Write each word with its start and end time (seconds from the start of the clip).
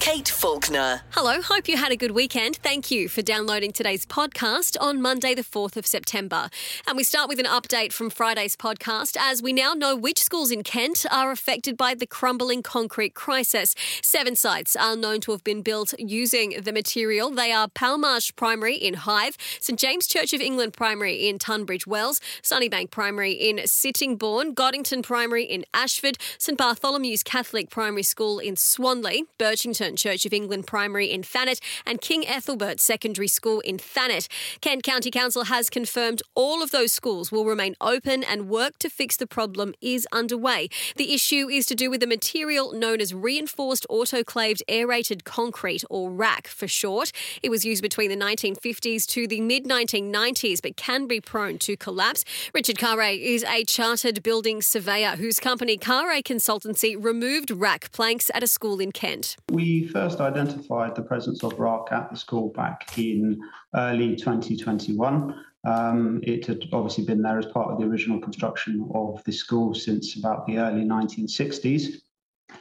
Kate 0.00 0.30
Faulkner. 0.30 1.02
Hello, 1.10 1.42
hope 1.42 1.68
you 1.68 1.76
had 1.76 1.92
a 1.92 1.96
good 1.96 2.12
weekend. 2.12 2.56
Thank 2.56 2.90
you 2.90 3.06
for 3.06 3.20
downloading 3.20 3.70
today's 3.70 4.06
podcast 4.06 4.78
on 4.80 5.02
Monday, 5.02 5.34
the 5.34 5.44
4th 5.44 5.76
of 5.76 5.86
September. 5.86 6.48
And 6.88 6.96
we 6.96 7.04
start 7.04 7.28
with 7.28 7.38
an 7.38 7.44
update 7.44 7.92
from 7.92 8.08
Friday's 8.08 8.56
podcast 8.56 9.18
as 9.20 9.42
we 9.42 9.52
now 9.52 9.74
know 9.74 9.94
which 9.94 10.22
schools 10.22 10.50
in 10.50 10.62
Kent 10.62 11.04
are 11.10 11.30
affected 11.30 11.76
by 11.76 11.92
the 11.92 12.06
crumbling 12.06 12.62
concrete 12.62 13.12
crisis. 13.12 13.74
Seven 14.02 14.36
sites 14.36 14.74
are 14.74 14.96
known 14.96 15.20
to 15.20 15.32
have 15.32 15.44
been 15.44 15.60
built 15.60 15.92
using 15.98 16.58
the 16.62 16.72
material. 16.72 17.30
They 17.30 17.52
are 17.52 17.68
Palmarsh 17.68 18.34
Primary 18.36 18.76
in 18.76 18.94
Hythe, 18.94 19.34
St 19.60 19.78
James 19.78 20.06
Church 20.06 20.32
of 20.32 20.40
England 20.40 20.72
Primary 20.72 21.28
in 21.28 21.38
Tunbridge 21.38 21.86
Wells, 21.86 22.20
Sunnybank 22.42 22.90
Primary 22.90 23.32
in 23.32 23.58
Sittingbourne, 23.66 24.54
Godinton 24.54 25.02
Primary 25.02 25.44
in 25.44 25.66
Ashford, 25.74 26.16
St 26.38 26.58
Bartholomew's 26.58 27.22
Catholic 27.22 27.68
Primary 27.68 28.02
School 28.02 28.38
in 28.38 28.56
Swanley, 28.56 29.24
Birchington 29.38 29.89
Church 29.98 30.26
of 30.26 30.32
England 30.32 30.66
Primary 30.66 31.10
in 31.10 31.22
Thanet, 31.22 31.60
and 31.86 32.00
King 32.00 32.26
Ethelbert 32.26 32.80
Secondary 32.80 33.28
School 33.28 33.60
in 33.60 33.78
Thanet. 33.78 34.28
Kent 34.60 34.82
County 34.82 35.10
Council 35.10 35.44
has 35.44 35.70
confirmed 35.70 36.22
all 36.34 36.62
of 36.62 36.70
those 36.70 36.92
schools 36.92 37.32
will 37.32 37.44
remain 37.44 37.74
open 37.80 38.22
and 38.24 38.48
work 38.48 38.78
to 38.78 38.88
fix 38.88 39.16
the 39.16 39.26
problem 39.26 39.74
is 39.80 40.06
underway. 40.12 40.68
The 40.96 41.14
issue 41.14 41.48
is 41.48 41.66
to 41.66 41.74
do 41.74 41.90
with 41.90 42.00
the 42.00 42.06
material 42.06 42.72
known 42.72 43.00
as 43.00 43.14
reinforced 43.14 43.86
autoclaved 43.90 44.62
aerated 44.68 45.24
concrete, 45.24 45.84
or 45.90 46.10
RAAC 46.10 46.46
for 46.46 46.68
short. 46.68 47.12
It 47.42 47.50
was 47.50 47.64
used 47.64 47.82
between 47.82 48.10
the 48.10 48.16
1950s 48.16 49.06
to 49.06 49.26
the 49.26 49.40
mid 49.40 49.64
1990s, 49.64 50.60
but 50.62 50.76
can 50.76 51.06
be 51.06 51.20
prone 51.20 51.58
to 51.58 51.76
collapse. 51.76 52.24
Richard 52.54 52.78
Carre 52.78 53.12
is 53.12 53.44
a 53.44 53.64
chartered 53.64 54.22
building 54.22 54.62
surveyor 54.62 55.16
whose 55.16 55.40
company 55.40 55.76
Carre 55.76 56.22
Consultancy 56.22 56.96
removed 56.98 57.50
RAAC 57.50 57.92
planks 57.92 58.30
at 58.34 58.42
a 58.42 58.46
school 58.46 58.80
in 58.80 58.92
Kent. 58.92 59.36
We 59.50 59.79
first 59.88 60.20
identified 60.20 60.94
the 60.94 61.02
presence 61.02 61.42
of 61.42 61.54
RAAC 61.54 61.92
at 61.92 62.10
the 62.10 62.16
school 62.16 62.50
back 62.50 62.98
in 62.98 63.40
early 63.74 64.16
2021. 64.16 65.44
Um, 65.64 66.20
it 66.22 66.46
had 66.46 66.64
obviously 66.72 67.04
been 67.04 67.22
there 67.22 67.38
as 67.38 67.46
part 67.46 67.70
of 67.70 67.78
the 67.78 67.84
original 67.84 68.20
construction 68.20 68.88
of 68.94 69.22
the 69.24 69.32
school 69.32 69.74
since 69.74 70.16
about 70.16 70.46
the 70.46 70.58
early 70.58 70.84
1960s. 70.84 72.00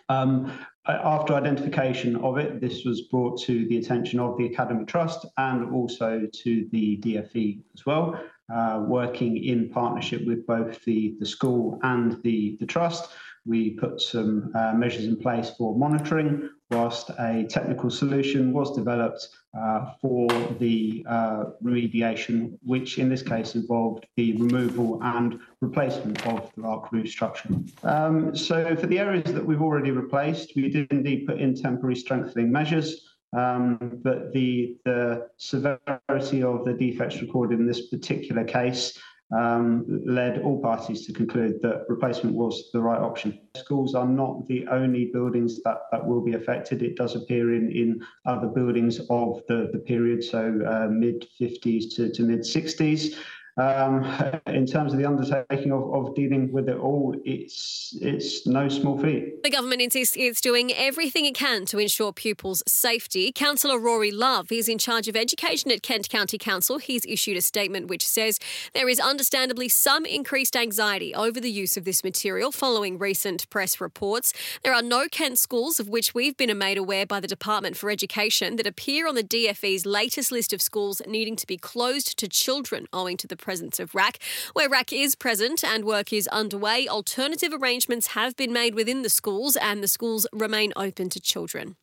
Um, 0.10 0.52
after 0.88 1.34
identification 1.34 2.16
of 2.18 2.38
it, 2.38 2.60
this 2.60 2.84
was 2.84 3.02
brought 3.02 3.40
to 3.42 3.68
the 3.68 3.78
attention 3.78 4.20
of 4.20 4.38
the 4.38 4.46
Academy 4.48 4.86
Trust 4.86 5.26
and 5.38 5.72
also 5.74 6.28
to 6.32 6.68
the 6.72 6.98
DFE 6.98 7.62
as 7.76 7.86
well, 7.86 8.20
uh, 8.54 8.84
working 8.88 9.44
in 9.44 9.70
partnership 9.70 10.26
with 10.26 10.46
both 10.48 10.84
the, 10.86 11.16
the 11.20 11.26
school 11.26 11.80
and 11.84 12.22
the, 12.24 12.58
the 12.60 12.66
trust. 12.66 13.12
We 13.50 13.72
put 13.72 14.00
some 14.00 14.52
uh, 14.54 14.74
measures 14.74 15.06
in 15.06 15.18
place 15.18 15.50
for 15.58 15.76
monitoring, 15.76 16.50
whilst 16.70 17.10
a 17.18 17.48
technical 17.50 17.90
solution 17.90 18.54
was 18.54 18.76
developed 18.76 19.28
uh, 19.60 19.94
for 20.00 20.28
the 20.60 21.04
uh, 21.10 21.46
remediation, 21.64 22.60
which 22.64 23.00
in 23.00 23.10
this 23.10 23.24
case 23.24 23.56
involved 23.56 24.06
the 24.18 24.34
removal 24.34 25.00
and 25.02 25.40
replacement 25.62 26.26
of 26.28 26.52
the 26.56 26.64
arc 26.64 26.92
roof 26.92 27.10
structure. 27.10 27.50
Um, 27.82 28.36
so 28.36 28.76
for 28.76 28.86
the 28.86 29.00
areas 29.00 29.34
that 29.34 29.44
we've 29.44 29.64
already 29.64 29.90
replaced, 29.90 30.56
we 30.56 30.70
did 30.70 30.88
indeed 30.92 31.26
put 31.26 31.40
in 31.40 31.56
temporary 31.56 31.96
strengthening 31.96 32.52
measures. 32.52 32.88
Um, 33.36 34.00
but 34.04 34.32
the, 34.34 34.78
the 34.86 35.28
severity 35.38 36.44
of 36.44 36.66
the 36.66 36.74
defects 36.74 37.22
recorded 37.22 37.60
in 37.60 37.68
this 37.68 37.88
particular 37.88 38.44
case 38.44 38.98
um, 39.32 39.86
led 40.06 40.42
all 40.42 40.60
parties 40.62 41.06
to 41.06 41.14
conclude 41.14 41.62
that 41.62 41.86
replacement 41.88 42.36
was 42.36 42.72
the 42.74 42.82
right 42.82 43.00
option. 43.00 43.40
Schools 43.56 43.94
are 43.94 44.08
not 44.08 44.48
the 44.48 44.68
only 44.68 45.06
buildings 45.06 45.62
that, 45.64 45.82
that 45.92 46.06
will 46.06 46.22
be 46.22 46.34
affected. 46.34 46.82
It 46.82 46.96
does 46.96 47.16
appear 47.16 47.54
in, 47.54 47.72
in 47.72 48.02
other 48.26 48.48
buildings 48.48 49.00
of 49.10 49.42
the, 49.48 49.70
the 49.72 49.80
period, 49.80 50.24
so 50.24 50.60
uh, 50.68 50.88
mid 50.90 51.28
50s 51.40 51.96
to, 51.96 52.12
to 52.12 52.24
mid 52.24 52.40
60s. 52.40 53.16
Um, 53.60 54.06
in 54.46 54.66
terms 54.66 54.94
of 54.94 55.00
the 55.00 55.06
undertaking 55.06 55.74
of, 55.74 55.94
of 55.94 56.16
dealing 56.16 56.52
with 56.52 56.70
it 56.70 56.78
all, 56.78 57.16
it's 57.26 57.98
it's 58.02 58.48
no 58.48 58.70
small 58.70 58.98
feat. 58.98 59.44
The 59.44 59.50
government 59.50 59.82
insists 59.82 60.16
it's 60.18 60.40
doing 60.40 60.72
everything 60.74 61.26
it 61.26 61.36
can 61.36 61.66
to 61.66 61.78
ensure 61.78 62.14
pupils' 62.14 62.64
safety. 62.68 63.32
Councillor 63.34 63.78
Rory 63.78 64.12
Love 64.12 64.52
is 64.52 64.70
in 64.70 64.78
charge 64.78 65.10
of 65.10 65.18
education 65.18 65.72
at 65.72 65.84
Kent 65.84 66.08
County 66.08 66.38
Council. 66.38 66.78
He's 66.78 67.06
issued 67.06 67.36
a 67.36 67.42
statement 67.42 67.88
which 67.88 68.08
says 68.08 68.40
there 68.74 68.88
is 68.88 69.00
understandably 69.00 69.68
some 69.68 70.06
increased 70.06 70.56
anxiety 70.56 71.14
over 71.14 71.42
the 71.42 71.52
use 71.52 71.76
of 71.76 71.84
this 71.84 72.04
material 72.04 72.52
following 72.52 72.98
recent 72.98 73.50
press 73.50 73.82
reports. 73.82 74.32
There 74.64 74.74
are 74.74 74.82
no 74.82 75.08
Kent 75.12 75.38
schools 75.38 75.80
of 75.80 75.90
which 75.90 76.14
we've 76.14 76.38
been 76.38 76.58
made 76.58 76.78
aware 76.78 77.06
by 77.06 77.20
the 77.20 77.28
Department 77.28 77.76
for 77.76 77.90
Education 77.90 78.56
that 78.56 78.68
appear 78.68 79.08
on 79.08 79.16
the 79.16 79.24
DFE's 79.24 79.86
latest 79.86 80.32
list 80.32 80.54
of 80.54 80.62
schools 80.62 81.02
needing 81.06 81.36
to 81.36 81.48
be 81.48 81.58
closed 81.58 82.18
to 82.20 82.28
children 82.28 82.88
owing 82.94 83.18
to 83.18 83.28
the 83.28 83.36
presence 83.50 83.80
of 83.80 83.94
RAAC. 83.94 84.18
Where 84.54 84.70
RAAC 84.70 84.94
is 84.94 85.16
present 85.16 85.64
and 85.64 85.84
work 85.84 86.14
is 86.14 86.28
underway, 86.28 86.88
alternative 86.88 87.52
arrangements 87.52 88.08
have 88.20 88.36
been 88.36 88.54
made 88.54 88.76
within 88.76 89.02
the 89.02 89.10
schools 89.10 89.56
and 89.56 89.82
the 89.82 89.88
schools 89.88 90.28
remain 90.32 90.72
open 90.76 91.10
to 91.10 91.20
children. 91.20 91.76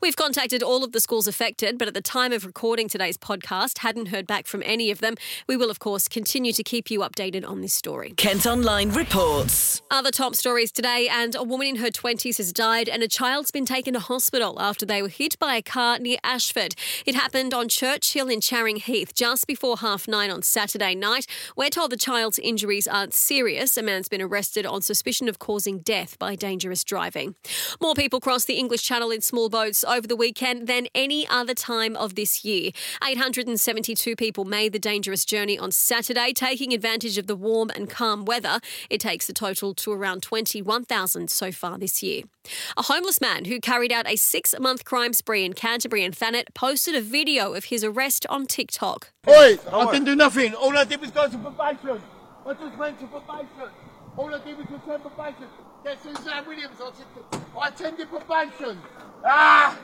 We've 0.00 0.16
contacted 0.16 0.62
all 0.62 0.84
of 0.84 0.92
the 0.92 1.00
schools 1.00 1.26
affected, 1.26 1.78
but 1.78 1.88
at 1.88 1.94
the 1.94 2.00
time 2.00 2.32
of 2.32 2.44
recording 2.44 2.88
today's 2.88 3.16
podcast, 3.16 3.78
hadn't 3.78 4.06
heard 4.06 4.26
back 4.26 4.46
from 4.46 4.62
any 4.64 4.90
of 4.90 5.00
them. 5.00 5.14
We 5.46 5.56
will, 5.56 5.70
of 5.70 5.78
course, 5.78 6.08
continue 6.08 6.52
to 6.52 6.62
keep 6.62 6.90
you 6.90 7.00
updated 7.00 7.46
on 7.46 7.60
this 7.60 7.74
story. 7.74 8.14
Kent 8.16 8.46
Online 8.46 8.90
reports. 8.90 9.82
Other 9.90 10.10
top 10.10 10.34
stories 10.34 10.72
today, 10.72 11.08
and 11.10 11.34
a 11.34 11.42
woman 11.42 11.66
in 11.66 11.76
her 11.76 11.90
20s 11.90 12.38
has 12.38 12.52
died, 12.52 12.88
and 12.88 13.02
a 13.02 13.08
child's 13.08 13.50
been 13.50 13.66
taken 13.66 13.94
to 13.94 14.00
hospital 14.00 14.60
after 14.60 14.86
they 14.86 15.02
were 15.02 15.08
hit 15.08 15.38
by 15.38 15.56
a 15.56 15.62
car 15.62 15.98
near 15.98 16.16
Ashford. 16.24 16.74
It 17.04 17.14
happened 17.14 17.52
on 17.52 17.68
Church 17.68 18.12
Hill 18.14 18.28
in 18.28 18.40
Charing 18.40 18.76
Heath 18.76 19.14
just 19.14 19.46
before 19.46 19.76
half 19.78 20.08
nine 20.08 20.30
on 20.30 20.42
Saturday 20.42 20.94
night. 20.94 21.26
We're 21.56 21.70
told 21.70 21.92
the 21.92 21.96
child's 21.96 22.38
injuries 22.38 22.88
aren't 22.88 23.12
serious. 23.12 23.76
A 23.76 23.82
man's 23.82 24.08
been 24.08 24.22
arrested 24.22 24.64
on 24.64 24.80
suspicion 24.80 25.28
of 25.28 25.38
causing 25.38 25.80
death 25.80 26.18
by 26.18 26.36
dangerous 26.36 26.84
driving. 26.84 27.34
More 27.80 27.94
people 27.94 28.20
crossed 28.20 28.46
the 28.46 28.54
English 28.54 28.82
Channel 28.82 29.10
in 29.10 29.20
small 29.20 29.48
boats 29.48 29.57
over 29.58 30.06
the 30.06 30.16
weekend 30.16 30.66
than 30.66 30.86
any 30.94 31.26
other 31.28 31.54
time 31.54 31.96
of 31.96 32.14
this 32.14 32.44
year. 32.44 32.70
872 33.06 34.14
people 34.14 34.44
made 34.44 34.72
the 34.72 34.78
dangerous 34.78 35.24
journey 35.24 35.58
on 35.58 35.72
Saturday, 35.72 36.32
taking 36.32 36.72
advantage 36.72 37.18
of 37.18 37.26
the 37.26 37.34
warm 37.34 37.70
and 37.74 37.90
calm 37.90 38.24
weather. 38.24 38.60
It 38.88 39.00
takes 39.00 39.26
the 39.26 39.32
total 39.32 39.74
to 39.74 39.92
around 39.92 40.22
21,000 40.22 41.28
so 41.28 41.50
far 41.50 41.78
this 41.78 42.02
year. 42.02 42.22
A 42.76 42.82
homeless 42.82 43.20
man 43.20 43.46
who 43.46 43.60
carried 43.60 43.92
out 43.92 44.08
a 44.08 44.16
six 44.16 44.54
month 44.60 44.84
crime 44.84 45.12
spree 45.12 45.44
in 45.44 45.54
Canterbury 45.54 46.04
and 46.04 46.14
Thanet 46.14 46.54
posted 46.54 46.94
a 46.94 47.00
video 47.00 47.54
of 47.54 47.64
his 47.64 47.82
arrest 47.82 48.26
on 48.30 48.46
TikTok. 48.46 49.12
Oi, 49.28 49.58
I 49.72 49.92
didn't 49.92 50.04
do 50.04 50.16
nothing. 50.16 50.54
All 50.54 50.76
I 50.76 50.84
did 50.84 51.00
was 51.00 51.10
go 51.10 51.28
to 51.28 51.38
probation. 51.38 52.00
I 52.46 52.54
just 52.54 52.78
went 52.78 52.98
to 53.00 53.06
probation. 53.06 53.70
All 54.18 54.34
I 54.34 54.38
did 54.40 54.58
was 54.58 54.66
attend 54.66 55.02
probation. 55.02 55.46
Get 55.84 56.02
Suzanne 56.02 56.44
Williams. 56.44 56.80
I 56.82 56.88
attended, 56.88 57.24
I 57.56 57.68
attended 57.68 58.08
probation. 58.08 58.78
Ah! 59.24 59.78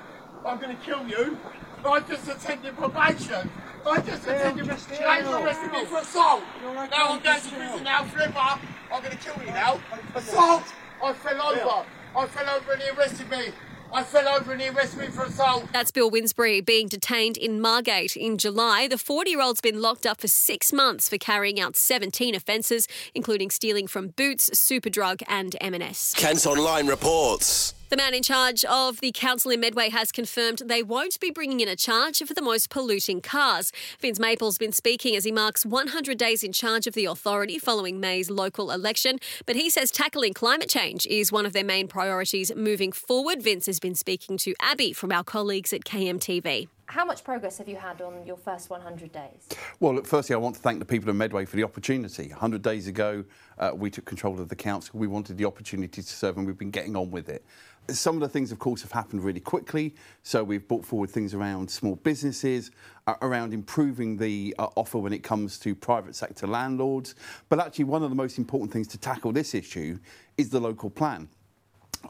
I'm 0.44 0.58
going 0.58 0.76
to 0.76 0.82
kill 0.82 1.06
you. 1.06 1.38
I 1.84 2.00
just 2.00 2.28
attended 2.28 2.76
probation. 2.76 3.48
I 3.86 4.00
just 4.00 4.24
attended 4.24 4.66
probation. 4.66 5.32
Arrested 5.32 5.70
me 5.70 5.84
for 5.84 5.98
assault. 5.98 6.42
Now 6.64 7.12
I'm 7.12 7.22
going 7.22 7.40
to 7.40 7.48
prison 7.48 7.84
now 7.84 8.02
forever. 8.06 8.58
I'm 8.92 9.02
going 9.02 9.16
to 9.16 9.18
kill 9.18 9.40
you 9.40 9.52
now. 9.52 9.80
Assault! 10.16 10.64
I 11.00 11.12
fell 11.12 11.40
over. 11.40 11.86
I 12.16 12.26
fell 12.26 12.56
over 12.56 12.72
and 12.72 12.82
he 12.82 12.90
arrested 12.90 13.30
me. 13.30 13.52
I 13.94 14.02
fell 14.02 14.26
over 14.26 14.50
and 14.50 14.60
he 14.60 14.68
arrested 14.68 14.98
me 14.98 15.06
for 15.06 15.22
assault. 15.22 15.68
That's 15.72 15.92
Bill 15.92 16.10
Winsbury 16.10 16.60
being 16.60 16.88
detained 16.88 17.36
in 17.36 17.60
Margate 17.60 18.16
in 18.16 18.38
July. 18.38 18.88
The 18.88 18.98
40 18.98 19.30
year 19.30 19.40
old's 19.40 19.60
been 19.60 19.80
locked 19.80 20.04
up 20.04 20.20
for 20.20 20.26
six 20.26 20.72
months 20.72 21.08
for 21.08 21.16
carrying 21.16 21.60
out 21.60 21.76
17 21.76 22.34
offences, 22.34 22.88
including 23.14 23.50
stealing 23.50 23.86
from 23.86 24.08
Boots, 24.08 24.50
Superdrug, 24.50 25.22
and 25.28 25.54
M&S. 25.60 26.12
Kent 26.16 26.44
Online 26.44 26.88
reports. 26.88 27.74
The 27.90 27.98
man 27.98 28.14
in 28.14 28.22
charge 28.22 28.64
of 28.64 29.00
the 29.00 29.12
council 29.12 29.50
in 29.50 29.60
Medway 29.60 29.90
has 29.90 30.10
confirmed 30.10 30.62
they 30.64 30.82
won't 30.82 31.20
be 31.20 31.30
bringing 31.30 31.60
in 31.60 31.68
a 31.68 31.76
charge 31.76 32.18
for 32.18 32.32
the 32.32 32.40
most 32.40 32.70
polluting 32.70 33.20
cars. 33.20 33.72
Vince 34.00 34.18
Maple's 34.18 34.56
been 34.56 34.72
speaking 34.72 35.14
as 35.14 35.24
he 35.24 35.30
marks 35.30 35.66
100 35.66 36.16
days 36.16 36.42
in 36.42 36.52
charge 36.52 36.86
of 36.86 36.94
the 36.94 37.04
authority 37.04 37.58
following 37.58 38.00
May's 38.00 38.30
local 38.30 38.70
election, 38.70 39.18
but 39.44 39.54
he 39.54 39.68
says 39.68 39.90
tackling 39.90 40.32
climate 40.32 40.70
change 40.70 41.06
is 41.06 41.30
one 41.30 41.44
of 41.44 41.52
their 41.52 41.64
main 41.64 41.86
priorities 41.86 42.50
moving 42.56 42.90
forward. 42.90 43.42
Vince 43.42 43.66
has 43.66 43.78
been 43.78 43.94
speaking 43.94 44.38
to 44.38 44.54
Abby 44.60 44.94
from 44.94 45.12
our 45.12 45.22
colleagues 45.22 45.72
at 45.72 45.84
KMTV. 45.84 46.68
How 46.86 47.04
much 47.04 47.24
progress 47.24 47.58
have 47.58 47.68
you 47.68 47.76
had 47.76 48.02
on 48.02 48.26
your 48.26 48.36
first 48.36 48.68
100 48.68 49.10
days? 49.10 49.48
Well, 49.80 49.94
look, 49.94 50.06
firstly, 50.06 50.34
I 50.34 50.38
want 50.38 50.56
to 50.56 50.60
thank 50.60 50.78
the 50.78 50.84
people 50.84 51.08
of 51.08 51.16
Medway 51.16 51.44
for 51.46 51.56
the 51.56 51.64
opportunity. 51.64 52.28
100 52.28 52.62
days 52.62 52.86
ago, 52.88 53.24
uh, 53.58 53.72
we 53.74 53.90
took 53.90 54.04
control 54.04 54.38
of 54.38 54.48
the 54.48 54.56
council. 54.56 54.98
We 54.98 55.06
wanted 55.06 55.38
the 55.38 55.46
opportunity 55.46 56.02
to 56.02 56.08
serve, 56.08 56.36
and 56.36 56.46
we've 56.46 56.58
been 56.58 56.70
getting 56.70 56.94
on 56.94 57.10
with 57.10 57.28
it. 57.28 57.44
Some 57.88 58.16
of 58.16 58.20
the 58.20 58.28
things, 58.28 58.52
of 58.52 58.58
course, 58.58 58.82
have 58.82 58.92
happened 58.92 59.24
really 59.24 59.40
quickly. 59.40 59.94
So 60.22 60.44
we've 60.44 60.66
brought 60.68 60.84
forward 60.84 61.10
things 61.10 61.34
around 61.34 61.70
small 61.70 61.96
businesses, 61.96 62.70
uh, 63.06 63.14
around 63.22 63.54
improving 63.54 64.16
the 64.16 64.54
uh, 64.58 64.68
offer 64.76 64.98
when 64.98 65.12
it 65.12 65.22
comes 65.22 65.58
to 65.60 65.74
private 65.74 66.14
sector 66.14 66.46
landlords. 66.46 67.14
But 67.48 67.60
actually, 67.60 67.84
one 67.84 68.02
of 68.02 68.10
the 68.10 68.16
most 68.16 68.38
important 68.38 68.72
things 68.72 68.88
to 68.88 68.98
tackle 68.98 69.32
this 69.32 69.54
issue 69.54 69.98
is 70.36 70.50
the 70.50 70.60
local 70.60 70.90
plan 70.90 71.28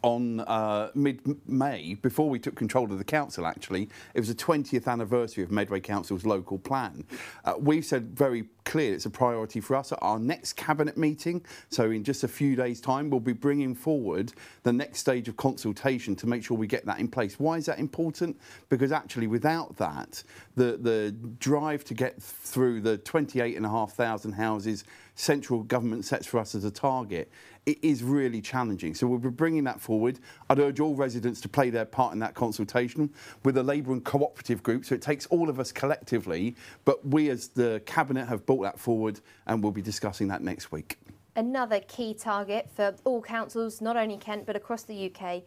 on 0.03 0.41
uh, 0.41 0.91
mid-May, 0.95 1.95
before 1.95 2.29
we 2.29 2.39
took 2.39 2.55
control 2.55 2.91
of 2.91 2.99
the 2.99 3.05
council, 3.05 3.47
actually, 3.47 3.89
it 4.15 4.21
was 4.21 4.29
the 4.29 4.35
20th 4.35 4.87
anniversary 4.87 5.45
of 5.45 5.51
Medway 5.51 5.81
Council's 5.81 6.25
local 6.25 6.59
plan. 6.59 7.05
Uh, 7.45 7.55
we've 7.59 7.85
said 7.85 8.17
very 8.17 8.45
clear 8.65 8.95
it's 8.95 9.07
a 9.07 9.11
priority 9.11 9.61
for 9.61 9.77
us 9.77 9.93
at 9.93 9.99
our 10.03 10.19
next 10.19 10.55
cabinet 10.55 10.97
meeting. 10.97 11.45
So 11.71 11.91
in 11.91 12.05
just 12.05 12.25
a 12.25 12.29
few 12.29 12.57
days' 12.57 12.81
time, 12.81 13.11
we'll 13.11 13.21
be 13.21 13.33
bringing 13.33 13.75
forward 13.75 14.33
the 14.63 14.73
next 14.73 15.01
stage 15.01 15.29
of 15.29 15.37
consultation 15.37 16.17
to 16.17 16.27
make 16.27 16.45
sure 16.45 16.57
we 16.57 16.67
get 16.67 16.85
that 16.87 16.99
in 16.99 17.09
place. 17.09 17.39
Why 17.39 17.57
is 17.57 17.67
that 17.67 17.79
important? 17.79 18.39
Because 18.69 18.93
actually, 18.93 19.27
without 19.27 19.77
that, 19.77 20.23
the 20.57 20.79
the 20.81 21.15
drive 21.39 21.85
to 21.85 21.95
get 21.95 22.21
through 22.23 22.81
the 22.81 22.99
28,500 22.99 24.35
houses 24.35 24.85
central 25.17 25.63
government 25.63 26.05
sets 26.05 26.27
for 26.27 26.41
us 26.41 26.55
as 26.57 26.65
a 26.65 26.71
target 26.71 27.31
it 27.67 27.79
is 27.83 28.03
really 28.03 28.41
challenging. 28.41 28.95
So 28.95 29.07
we'll 29.07 29.19
be 29.19 29.31
bringing 29.31 29.65
that 29.65 29.81
forward. 29.81 30.21
I'd 30.51 30.59
urge 30.59 30.81
all 30.81 30.95
residents 30.95 31.41
to 31.43 31.49
play 31.49 31.71
their 31.71 31.85
part 31.85 32.13
in 32.13 32.19
that 32.19 32.35
consultation 32.35 33.11
with 33.43 33.55
the 33.55 33.63
Labour 33.63 33.93
and 33.93 34.05
cooperative 34.05 34.63
group. 34.63 34.85
So 34.85 34.95
it 34.95 35.03
takes 35.03 35.27
all 35.27 35.49
of 35.49 35.59
us 35.59 35.73
collectively, 35.73 36.57
but 36.85 37.07
we 37.07 37.31
as 37.31 37.49
the 37.49 37.83
Cabinet 37.87 38.27
have 38.27 38.45
brought 38.55 38.73
that 38.73 38.79
forward 38.79 39.21
and 39.47 39.63
we'll 39.63 39.73
be 39.73 39.83
discussing 39.83 40.29
that 40.29 40.43
next 40.43 40.71
week. 40.71 40.99
Another 41.37 41.81
key 41.81 42.15
target 42.15 42.71
for 42.75 42.95
all 43.05 43.21
councils, 43.21 43.81
not 43.81 43.97
only 43.97 44.17
Kent 44.17 44.47
but 44.47 44.55
across 44.55 44.85
the 44.85 45.11
UK, 45.11 45.43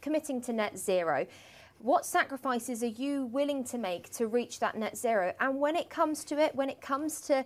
committing 0.00 0.40
to 0.42 0.52
net 0.52 0.76
zero. 0.76 1.26
What 1.78 2.04
sacrifices 2.04 2.82
are 2.82 2.88
you 2.88 3.26
willing 3.26 3.64
to 3.64 3.78
make 3.78 4.10
to 4.10 4.26
reach 4.26 4.60
that 4.60 4.76
net 4.76 4.96
zero? 4.96 5.32
And 5.40 5.60
when 5.60 5.76
it 5.76 5.90
comes 5.90 6.24
to 6.24 6.38
it, 6.38 6.54
when 6.54 6.68
it 6.68 6.80
comes 6.80 7.20
to 7.22 7.44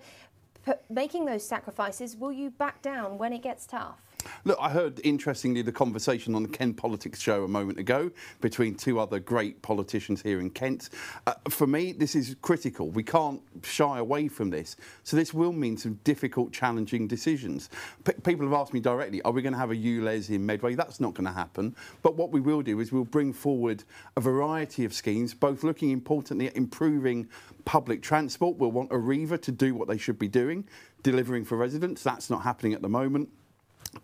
making 0.90 1.26
those 1.26 1.46
sacrifices, 1.46 2.16
will 2.16 2.32
you 2.32 2.50
back 2.50 2.82
down 2.82 3.18
when 3.18 3.32
it 3.32 3.42
gets 3.42 3.66
tough? 3.66 4.00
Look, 4.44 4.58
I 4.60 4.70
heard 4.70 5.00
interestingly 5.04 5.62
the 5.62 5.72
conversation 5.72 6.34
on 6.34 6.42
the 6.42 6.48
Kent 6.48 6.76
Politics 6.76 7.20
show 7.20 7.44
a 7.44 7.48
moment 7.48 7.78
ago 7.78 8.10
between 8.40 8.74
two 8.74 8.98
other 8.98 9.18
great 9.18 9.62
politicians 9.62 10.22
here 10.22 10.40
in 10.40 10.50
Kent. 10.50 10.90
Uh, 11.26 11.34
for 11.48 11.66
me, 11.66 11.92
this 11.92 12.14
is 12.14 12.36
critical. 12.42 12.90
We 12.90 13.02
can't 13.02 13.40
shy 13.62 13.98
away 13.98 14.28
from 14.28 14.50
this. 14.50 14.76
So 15.04 15.16
this 15.16 15.34
will 15.34 15.52
mean 15.52 15.76
some 15.76 16.00
difficult, 16.04 16.52
challenging 16.52 17.06
decisions. 17.06 17.70
P 18.04 18.12
people 18.24 18.46
have 18.46 18.54
asked 18.54 18.74
me 18.74 18.80
directly, 18.80 19.22
are 19.22 19.32
we 19.32 19.42
going 19.42 19.52
to 19.52 19.58
have 19.58 19.70
a 19.70 19.76
ULEZ 19.76 20.30
in 20.30 20.44
Medway? 20.44 20.74
That's 20.74 21.00
not 21.00 21.14
going 21.14 21.26
to 21.26 21.32
happen. 21.32 21.74
But 22.02 22.16
what 22.16 22.32
we 22.32 22.40
will 22.40 22.62
do 22.62 22.80
is 22.80 22.92
we'll 22.92 23.04
bring 23.04 23.32
forward 23.32 23.84
a 24.16 24.20
variety 24.20 24.84
of 24.84 24.92
schemes, 24.92 25.34
both 25.34 25.64
looking 25.64 25.90
importantly 25.90 26.48
at 26.48 26.56
improving 26.56 27.28
public 27.64 28.02
transport. 28.02 28.56
We'll 28.56 28.72
want 28.72 28.90
Arriva 28.90 29.40
to 29.42 29.52
do 29.52 29.74
what 29.74 29.88
they 29.88 29.98
should 29.98 30.18
be 30.18 30.28
doing, 30.28 30.66
delivering 31.02 31.44
for 31.44 31.56
residents. 31.56 32.02
That's 32.02 32.30
not 32.30 32.42
happening 32.42 32.72
at 32.74 32.82
the 32.82 32.88
moment. 32.88 33.28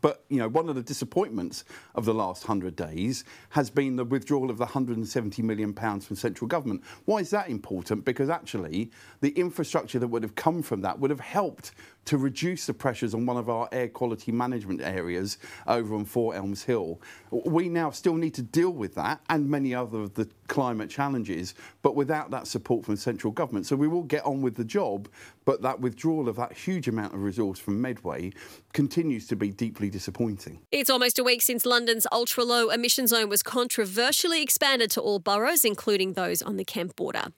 But 0.01 0.25
you 0.29 0.39
know, 0.39 0.49
one 0.49 0.69
of 0.69 0.75
the 0.75 0.83
disappointments 0.83 1.65
of 1.95 2.05
the 2.05 2.15
last 2.15 2.49
100 2.49 2.77
days 2.77 3.25
has 3.51 3.71
been 3.71 3.97
the 3.97 4.05
withdrawal 4.05 4.51
of 4.51 4.59
the 4.59 4.65
170 4.65 5.43
million 5.43 5.73
pounds 5.75 6.07
from 6.07 6.17
central 6.17 6.49
government. 6.49 6.83
Why 7.05 7.19
is 7.19 7.31
that 7.31 7.49
important? 7.49 8.05
Because 8.05 8.31
actually, 8.31 8.91
the 9.21 9.31
infrastructure 9.31 9.99
that 9.99 10.09
would 10.09 10.23
have 10.23 10.35
come 10.35 10.63
from 10.63 10.81
that 10.83 10.99
would 10.99 11.11
have 11.11 11.21
helped 11.21 11.73
to 12.05 12.19
reduce 12.19 12.67
the 12.67 12.75
pressures 12.75 13.15
on 13.15 13.27
one 13.27 13.37
of 13.37 13.49
our 13.49 13.69
air 13.73 13.89
quality 13.89 14.33
management 14.33 14.81
areas 14.83 15.39
over 15.67 15.95
on 15.95 16.05
Four 16.05 16.35
Elms 16.35 16.63
Hill. 16.63 17.01
We 17.31 17.69
now 17.69 17.91
still 17.91 18.15
need 18.15 18.35
to 18.35 18.43
deal 18.43 18.71
with 18.71 18.95
that 18.97 19.21
and 19.29 19.49
many 19.49 19.75
other 19.75 20.01
of 20.01 20.15
the 20.15 20.29
climate 20.49 20.91
challenges, 20.91 21.55
but 21.83 21.95
without 21.95 22.31
that 22.31 22.47
support 22.47 22.85
from 22.85 22.97
central 22.97 23.33
government. 23.33 23.67
So 23.67 23.77
we 23.77 23.89
will 23.89 24.03
get 24.03 24.25
on 24.25 24.43
with 24.43 24.57
the 24.57 24.65
job, 24.65 25.09
but 25.45 25.63
that 25.63 25.81
withdrawal 25.81 26.29
of 26.29 26.37
that 26.37 26.53
huge 26.53 26.89
amount 26.89 27.15
of 27.15 27.23
resource 27.23 27.59
from 27.59 27.81
Medway 27.81 28.33
continues 28.73 29.27
to 29.29 29.37
be 29.37 29.51
deeply 29.51 29.89
disappointing. 29.89 30.61
It's 30.71 30.91
almost 30.91 31.19
a 31.19 31.25
week 31.25 31.43
since 31.43 31.65
London's 31.65 32.07
ultra 32.13 32.45
low 32.45 32.71
emission 32.71 33.07
zone 33.07 33.29
was 33.29 33.43
controversially 33.43 34.43
expanded 34.43 34.91
to 34.93 35.01
all 35.01 35.19
boroughs, 35.19 35.65
including 35.65 36.15
those 36.15 36.43
on 36.43 36.57
the 36.57 36.65
Kent 36.65 36.97
border. 36.97 37.33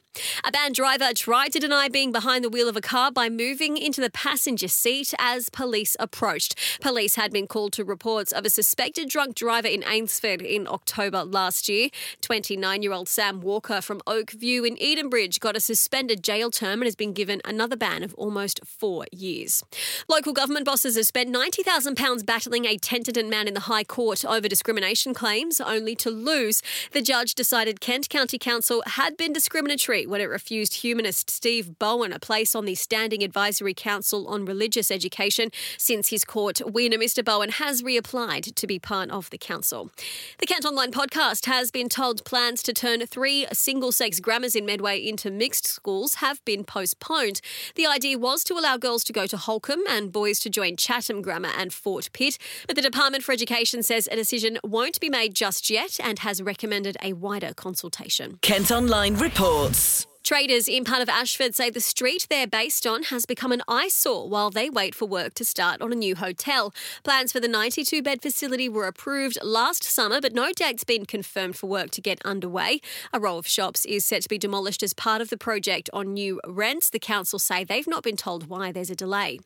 A 0.44 0.52
banned 0.52 0.74
driver 0.74 1.12
tried 1.14 1.52
to 1.52 1.58
deny 1.58 1.88
being 1.88 2.12
behind 2.12 2.44
the 2.44 2.48
wheel 2.48 2.68
of 2.68 2.76
a 2.76 2.80
car 2.80 3.10
by 3.10 3.28
moving 3.28 3.76
into 3.76 4.00
the 4.00 4.10
passenger 4.10 4.68
seat 4.68 5.12
as 5.18 5.48
police 5.48 5.96
approached. 5.98 6.56
Police 6.80 7.16
had 7.16 7.32
been 7.32 7.46
called 7.46 7.72
to 7.74 7.84
reports 7.84 8.32
of 8.32 8.44
a 8.44 8.50
suspected 8.50 9.08
drunk 9.08 9.34
driver 9.34 9.68
in 9.68 9.82
Eynsford 9.82 10.42
in 10.42 10.68
October 10.68 11.24
last 11.24 11.68
year. 11.68 11.88
29 12.20 12.82
year 12.82 12.92
old 12.92 13.08
Sam 13.08 13.40
Walker 13.40 13.80
from 13.80 14.00
Oakview 14.06 14.66
in 14.66 14.76
Edenbridge 14.76 15.40
got 15.40 15.56
a 15.56 15.60
suspended 15.60 16.22
jail 16.22 16.50
term 16.50 16.80
and 16.80 16.84
has 16.84 16.96
been 16.96 17.12
given 17.12 17.40
another 17.44 17.76
ban 17.76 18.02
of 18.02 18.14
almost 18.14 18.60
four 18.64 19.06
years. 19.10 19.64
Local 20.08 20.32
government 20.32 20.66
bosses 20.66 20.96
have 20.96 21.06
spent 21.06 21.34
£90,000 21.34 22.24
battling 22.24 22.66
a 22.66 22.76
Tenterden 22.78 23.28
man 23.28 23.48
in 23.48 23.54
the 23.54 23.60
High 23.60 23.84
Court 23.84 24.24
over 24.24 24.48
discrimination 24.48 25.14
claims, 25.14 25.60
only 25.60 25.96
to 25.96 26.10
lose. 26.10 26.62
The 26.92 27.02
judge 27.02 27.34
decided 27.34 27.80
Kent 27.80 28.08
County 28.08 28.38
Council 28.38 28.82
had 28.86 29.16
been 29.16 29.32
discriminatory 29.32 30.03
when 30.06 30.20
it 30.20 30.24
refused 30.24 30.74
humanist 30.74 31.30
Steve 31.30 31.78
Bowen 31.78 32.12
a 32.12 32.18
place 32.18 32.54
on 32.54 32.64
the 32.64 32.74
Standing 32.74 33.22
Advisory 33.22 33.74
Council 33.74 34.26
on 34.28 34.44
Religious 34.44 34.90
Education. 34.90 35.50
Since 35.78 36.08
his 36.08 36.24
court 36.24 36.60
winner, 36.64 36.98
Mr. 36.98 37.24
Bowen 37.24 37.50
has 37.50 37.82
reapplied 37.82 38.54
to 38.54 38.66
be 38.66 38.78
part 38.78 39.10
of 39.10 39.30
the 39.30 39.38
council. 39.38 39.90
The 40.38 40.46
Kent 40.46 40.64
Online 40.64 40.90
podcast 40.90 41.46
has 41.46 41.70
been 41.70 41.88
told 41.88 42.24
plans 42.24 42.62
to 42.64 42.72
turn 42.72 43.06
three 43.06 43.46
single 43.52 43.92
sex 43.92 44.20
grammars 44.20 44.54
in 44.54 44.66
Medway 44.66 44.98
into 44.98 45.30
mixed 45.30 45.66
schools 45.66 46.14
have 46.16 46.44
been 46.44 46.64
postponed. 46.64 47.40
The 47.74 47.86
idea 47.86 48.18
was 48.18 48.44
to 48.44 48.54
allow 48.54 48.76
girls 48.76 49.04
to 49.04 49.12
go 49.12 49.26
to 49.26 49.36
Holcombe 49.36 49.84
and 49.88 50.12
boys 50.12 50.38
to 50.40 50.50
join 50.50 50.76
Chatham 50.76 51.22
Grammar 51.22 51.50
and 51.56 51.72
Fort 51.72 52.10
Pitt, 52.12 52.38
but 52.66 52.76
the 52.76 52.82
Department 52.82 53.24
for 53.24 53.32
Education 53.32 53.82
says 53.82 54.08
a 54.10 54.16
decision 54.16 54.58
won't 54.64 55.00
be 55.00 55.08
made 55.08 55.34
just 55.34 55.70
yet 55.70 55.98
and 56.02 56.20
has 56.20 56.42
recommended 56.42 56.96
a 57.02 57.12
wider 57.12 57.52
consultation. 57.54 58.38
Kent 58.42 58.70
Online 58.70 59.14
reports. 59.16 59.93
Traders 60.24 60.68
in 60.68 60.84
part 60.84 61.02
of 61.02 61.10
Ashford 61.10 61.54
say 61.54 61.68
the 61.68 61.82
street 61.82 62.26
they're 62.30 62.46
based 62.46 62.86
on 62.86 63.02
has 63.04 63.26
become 63.26 63.52
an 63.52 63.60
eyesore 63.68 64.26
while 64.26 64.48
they 64.48 64.70
wait 64.70 64.94
for 64.94 65.04
work 65.04 65.34
to 65.34 65.44
start 65.44 65.82
on 65.82 65.92
a 65.92 65.94
new 65.94 66.16
hotel. 66.16 66.72
Plans 67.02 67.30
for 67.30 67.40
the 67.40 67.46
92 67.46 68.00
bed 68.00 68.22
facility 68.22 68.66
were 68.66 68.86
approved 68.86 69.36
last 69.42 69.84
summer, 69.84 70.22
but 70.22 70.32
no 70.32 70.50
date's 70.56 70.82
been 70.82 71.04
confirmed 71.04 71.56
for 71.56 71.66
work 71.66 71.90
to 71.90 72.00
get 72.00 72.24
underway. 72.24 72.80
A 73.12 73.20
row 73.20 73.36
of 73.36 73.46
shops 73.46 73.84
is 73.84 74.06
set 74.06 74.22
to 74.22 74.30
be 74.30 74.38
demolished 74.38 74.82
as 74.82 74.94
part 74.94 75.20
of 75.20 75.28
the 75.28 75.36
project 75.36 75.90
on 75.92 76.14
new 76.14 76.40
rents. 76.46 76.88
The 76.88 76.98
council 76.98 77.38
say 77.38 77.62
they've 77.62 77.86
not 77.86 78.02
been 78.02 78.16
told 78.16 78.48
why 78.48 78.72
there's 78.72 78.88
a 78.88 78.96
delay. 78.96 79.40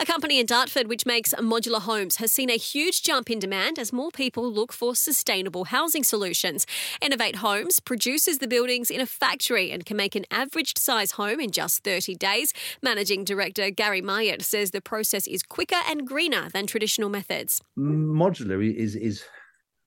A 0.00 0.06
company 0.06 0.40
in 0.40 0.46
Dartford 0.46 0.88
which 0.88 1.04
makes 1.04 1.34
modular 1.34 1.82
homes 1.82 2.16
has 2.16 2.32
seen 2.32 2.48
a 2.48 2.56
huge 2.56 3.02
jump 3.02 3.30
in 3.30 3.38
demand 3.38 3.78
as 3.78 3.92
more 3.92 4.10
people 4.10 4.50
look 4.50 4.72
for 4.72 4.96
sustainable 4.96 5.64
housing 5.64 6.02
solutions. 6.02 6.66
Innovate 7.02 7.36
Homes 7.36 7.80
produces 7.80 8.38
the 8.38 8.48
buildings 8.48 8.90
in 8.90 9.02
a 9.02 9.06
factory 9.06 9.70
and 9.70 9.84
can 9.84 9.98
make 9.98 10.14
an 10.14 10.21
an 10.22 10.38
average 10.38 10.76
size 10.76 11.12
home 11.12 11.40
in 11.40 11.50
just 11.50 11.84
30 11.84 12.14
days. 12.14 12.52
Managing 12.82 13.24
Director 13.24 13.70
Gary 13.70 14.02
Myatt 14.02 14.42
says 14.42 14.70
the 14.70 14.80
process 14.80 15.26
is 15.26 15.42
quicker 15.42 15.80
and 15.88 16.06
greener 16.06 16.48
than 16.50 16.66
traditional 16.66 17.08
methods. 17.08 17.60
Modular 17.78 18.74
is, 18.74 18.94
is 18.94 19.24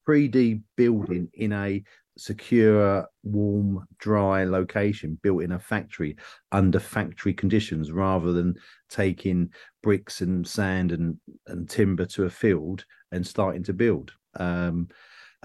3D 0.07 0.61
building 0.75 1.29
in 1.33 1.53
a 1.53 1.83
secure, 2.17 3.07
warm, 3.23 3.85
dry 3.97 4.45
location 4.45 5.19
built 5.21 5.43
in 5.43 5.51
a 5.51 5.59
factory 5.59 6.15
under 6.51 6.79
factory 6.79 7.33
conditions 7.33 7.91
rather 7.91 8.31
than 8.31 8.55
taking 8.89 9.49
bricks 9.83 10.21
and 10.21 10.47
sand 10.47 10.91
and, 10.91 11.17
and 11.47 11.69
timber 11.69 12.05
to 12.05 12.23
a 12.23 12.29
field 12.29 12.85
and 13.11 13.25
starting 13.25 13.63
to 13.63 13.73
build. 13.73 14.13
Um, 14.37 14.87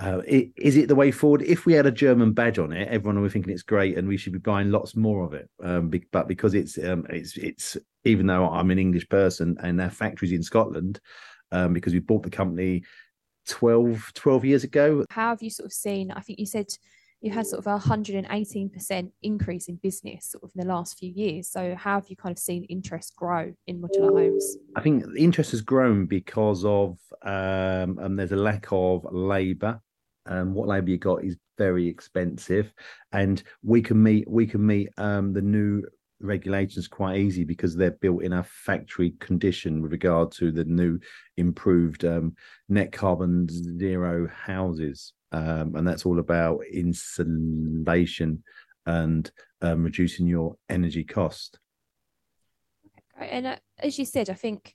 uh, 0.00 0.23
it, 0.26 0.50
is 0.57 0.76
it 0.76 0.88
the 0.88 0.95
way 0.95 1.11
forward? 1.11 1.42
If 1.42 1.66
we 1.66 1.75
had 1.75 1.85
a 1.85 1.90
German 1.90 2.33
badge 2.33 2.59
on 2.59 2.73
it, 2.73 2.88
everyone 2.88 3.21
would 3.21 3.28
be 3.28 3.33
thinking 3.33 3.52
it's 3.52 3.62
great, 3.62 3.99
and 3.99 4.09
we 4.09 4.16
should 4.16 4.33
be 4.33 4.38
buying 4.38 4.71
lots 4.71 4.97
more 4.97 5.25
of 5.25 5.35
it. 5.35 5.49
Um, 5.62 5.90
be, 5.90 6.04
but 6.11 6.26
because 6.26 6.54
it's 6.54 6.78
um, 6.78 7.07
it's 7.11 7.37
it's 7.37 7.76
even 8.04 8.26
though 8.26 8.49
I'm 8.49 8.71
an 8.71 8.78
English 8.78 9.09
person 9.11 9.59
and 9.62 9.78
their 9.78 9.90
factories 9.90 10.33
in 10.33 10.42
Scotland, 10.42 11.00
um, 11.52 11.75
because 11.75 11.92
we 11.92 11.99
bought 11.99 12.23
the 12.23 12.30
company 12.30 12.83
12, 13.49 14.12
12 14.14 14.45
years 14.47 14.64
ago. 14.64 15.04
How 15.11 15.30
have 15.30 15.42
you 15.42 15.50
sort 15.50 15.66
of 15.66 15.73
seen? 15.73 16.11
I 16.11 16.21
think 16.21 16.38
you 16.38 16.47
said 16.47 16.69
you 17.21 17.30
had 17.30 17.47
sort 17.47 17.59
of 17.59 17.66
a 17.66 17.78
118% 17.78 19.12
increase 19.23 19.69
in 19.69 19.76
business 19.76 20.30
sort 20.30 20.45
of 20.45 20.50
in 20.54 20.66
the 20.66 20.73
last 20.73 20.99
few 20.99 21.12
years. 21.12 21.49
So 21.50 21.75
how 21.75 21.97
have 21.97 22.09
you 22.09 22.16
kind 22.16 22.33
of 22.33 22.38
seen 22.38 22.64
interest 22.64 23.14
grow 23.16 23.52
in 23.66 23.83
modular 23.83 24.19
homes? 24.19 24.57
I 24.76 24.80
think 24.80 25.04
interest 25.14 25.50
has 25.50 25.61
grown 25.61 26.07
because 26.07 26.64
of 26.64 26.99
um, 27.23 27.99
um 27.99 28.16
there's 28.16 28.33
a 28.33 28.37
lack 28.37 28.69
of 28.71 29.07
labour 29.11 29.83
um, 30.27 30.55
what 30.55 30.69
labour 30.69 30.91
you 30.91 30.99
got 30.99 31.25
is 31.25 31.37
very 31.59 31.89
expensive, 31.89 32.73
and 33.12 33.43
we 33.62 33.83
can 33.83 34.03
meet 34.03 34.29
we 34.29 34.47
can 34.47 34.65
meet 34.67 34.89
um, 34.97 35.33
the 35.33 35.43
new 35.43 35.83
regulations 36.21 36.87
quite 36.87 37.19
easy 37.19 37.45
because 37.45 37.75
they're 37.75 37.93
built 37.93 38.23
in 38.23 38.35
a 38.35 38.45
factory 38.45 39.15
condition 39.21 39.81
with 39.81 39.93
regard 39.93 40.31
to 40.31 40.53
the 40.53 40.65
new 40.65 40.99
improved 41.39 42.05
um, 42.05 42.35
net 42.69 42.93
carbon 42.93 43.49
zero 43.79 44.29
houses, 44.29 45.15
um, 45.33 45.75
and 45.75 45.87
that's 45.87 46.05
all 46.05 46.19
about 46.19 46.61
insulation 46.73 48.43
and 48.87 49.31
um, 49.62 49.83
reducing 49.83 50.27
your 50.27 50.57
energy 50.69 51.05
cost. 51.05 51.59
And 53.19 53.47
uh, 53.47 53.57
as 53.79 53.99
you 53.99 54.05
said, 54.05 54.31
I 54.31 54.35
think 54.35 54.75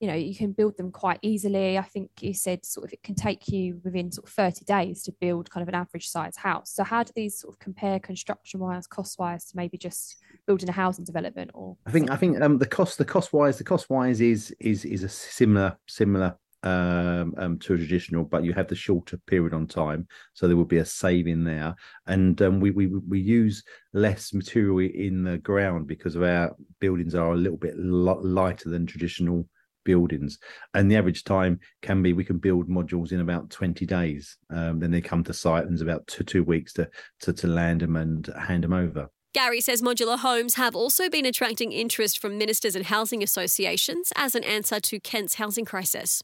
you 0.00 0.06
know 0.08 0.14
you 0.14 0.34
can 0.34 0.52
build 0.52 0.76
them 0.76 0.90
quite 0.90 1.18
easily. 1.22 1.78
I 1.78 1.82
think 1.82 2.10
you 2.20 2.34
said 2.34 2.64
sort 2.64 2.86
of 2.86 2.92
it 2.92 3.02
can 3.02 3.14
take 3.14 3.48
you 3.48 3.80
within 3.84 4.10
sort 4.10 4.28
of 4.28 4.32
30 4.32 4.64
days 4.64 5.02
to 5.04 5.12
build 5.20 5.50
kind 5.50 5.62
of 5.62 5.68
an 5.68 5.74
average 5.74 6.08
size 6.08 6.36
house. 6.36 6.72
So 6.72 6.84
how 6.84 7.02
do 7.02 7.12
these 7.14 7.38
sort 7.38 7.54
of 7.54 7.58
compare 7.58 7.98
construction 7.98 8.60
wise 8.60 8.86
cost 8.86 9.18
wise 9.18 9.46
to 9.46 9.56
maybe 9.56 9.78
just 9.78 10.16
building 10.46 10.68
a 10.68 10.72
housing 10.72 11.04
development 11.04 11.50
or 11.54 11.76
i 11.86 11.90
think 11.90 12.10
i 12.10 12.16
think 12.16 12.40
um 12.40 12.58
the 12.58 12.66
cost 12.66 12.98
the 12.98 13.04
cost 13.04 13.32
wise 13.32 13.58
the 13.58 13.64
cost 13.64 13.90
wise 13.90 14.20
is 14.20 14.54
is 14.60 14.84
is 14.84 15.02
a 15.02 15.08
similar 15.08 15.76
similar 15.86 16.36
um, 16.62 17.34
um, 17.38 17.58
to 17.60 17.74
a 17.74 17.76
traditional, 17.76 18.24
but 18.24 18.42
you 18.42 18.52
have 18.52 18.66
the 18.66 18.74
shorter 18.74 19.18
period 19.18 19.54
on 19.54 19.68
time, 19.68 20.08
so 20.34 20.48
there 20.48 20.56
will 20.56 20.64
be 20.64 20.78
a 20.78 20.84
saving 20.84 21.44
there. 21.44 21.76
And 22.06 22.40
um, 22.42 22.58
we 22.58 22.72
we 22.72 22.86
we 22.86 23.20
use 23.20 23.62
less 23.92 24.32
material 24.34 24.78
in 24.80 25.22
the 25.22 25.38
ground 25.38 25.86
because 25.86 26.16
of 26.16 26.24
our 26.24 26.56
buildings 26.80 27.14
are 27.14 27.32
a 27.32 27.36
little 27.36 27.58
bit 27.58 27.78
lighter 27.78 28.68
than 28.68 28.84
traditional 28.84 29.48
buildings. 29.86 30.38
And 30.74 30.90
the 30.90 30.96
average 30.96 31.24
time 31.24 31.60
can 31.80 32.02
be 32.02 32.12
we 32.12 32.24
can 32.24 32.36
build 32.36 32.68
modules 32.68 33.12
in 33.12 33.20
about 33.20 33.48
20 33.48 33.86
days. 33.86 34.36
Um, 34.50 34.80
then 34.80 34.90
they 34.90 35.00
come 35.00 35.24
to 35.24 35.32
site 35.32 35.64
and 35.64 35.72
it's 35.72 35.82
about 35.82 36.06
two, 36.06 36.24
two 36.24 36.44
weeks 36.44 36.74
to, 36.74 36.90
to 37.20 37.32
to 37.32 37.46
land 37.46 37.80
them 37.80 37.96
and 37.96 38.26
hand 38.38 38.64
them 38.64 38.74
over. 38.74 39.08
Gary 39.32 39.60
says 39.60 39.82
modular 39.82 40.18
homes 40.18 40.54
have 40.54 40.74
also 40.74 41.10
been 41.10 41.26
attracting 41.26 41.70
interest 41.70 42.18
from 42.18 42.38
ministers 42.38 42.74
and 42.74 42.86
housing 42.86 43.22
associations 43.22 44.12
as 44.16 44.34
an 44.34 44.42
answer 44.44 44.80
to 44.80 44.98
Kent's 44.98 45.34
housing 45.34 45.66
crisis. 45.66 46.22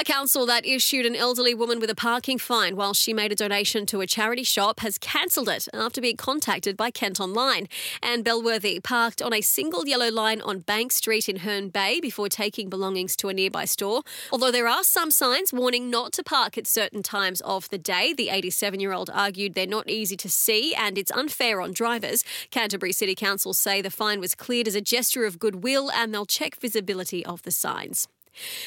A 0.00 0.04
council 0.04 0.46
that 0.46 0.64
issued 0.64 1.06
an 1.06 1.16
elderly 1.16 1.56
woman 1.56 1.80
with 1.80 1.90
a 1.90 1.94
parking 1.96 2.38
fine 2.38 2.76
while 2.76 2.94
she 2.94 3.12
made 3.12 3.32
a 3.32 3.34
donation 3.34 3.84
to 3.86 4.00
a 4.00 4.06
charity 4.06 4.44
shop 4.44 4.78
has 4.78 4.96
cancelled 4.96 5.48
it 5.48 5.66
after 5.74 6.00
being 6.00 6.16
contacted 6.16 6.76
by 6.76 6.92
Kent 6.92 7.18
Online. 7.18 7.66
Anne 8.00 8.22
Bellworthy 8.22 8.78
parked 8.78 9.20
on 9.20 9.34
a 9.34 9.40
single 9.40 9.88
yellow 9.88 10.08
line 10.08 10.40
on 10.40 10.60
Bank 10.60 10.92
Street 10.92 11.28
in 11.28 11.38
Herne 11.38 11.68
Bay 11.68 11.98
before 11.98 12.28
taking 12.28 12.68
belongings 12.68 13.16
to 13.16 13.28
a 13.28 13.34
nearby 13.34 13.64
store. 13.64 14.02
Although 14.30 14.52
there 14.52 14.68
are 14.68 14.84
some 14.84 15.10
signs 15.10 15.52
warning 15.52 15.90
not 15.90 16.12
to 16.12 16.22
park 16.22 16.56
at 16.56 16.68
certain 16.68 17.02
times 17.02 17.40
of 17.40 17.68
the 17.70 17.78
day, 17.78 18.12
the 18.12 18.28
87 18.28 18.78
year 18.78 18.92
old 18.92 19.10
argued 19.12 19.54
they're 19.54 19.66
not 19.66 19.90
easy 19.90 20.16
to 20.18 20.30
see 20.30 20.76
and 20.76 20.96
it's 20.96 21.10
unfair 21.10 21.60
on 21.60 21.72
drivers. 21.72 22.22
Canterbury 22.52 22.92
City 22.92 23.16
Council 23.16 23.52
say 23.52 23.82
the 23.82 23.90
fine 23.90 24.20
was 24.20 24.36
cleared 24.36 24.68
as 24.68 24.76
a 24.76 24.80
gesture 24.80 25.24
of 25.24 25.40
goodwill 25.40 25.90
and 25.90 26.14
they'll 26.14 26.24
check 26.24 26.54
visibility 26.60 27.26
of 27.26 27.42
the 27.42 27.50
signs. 27.50 28.06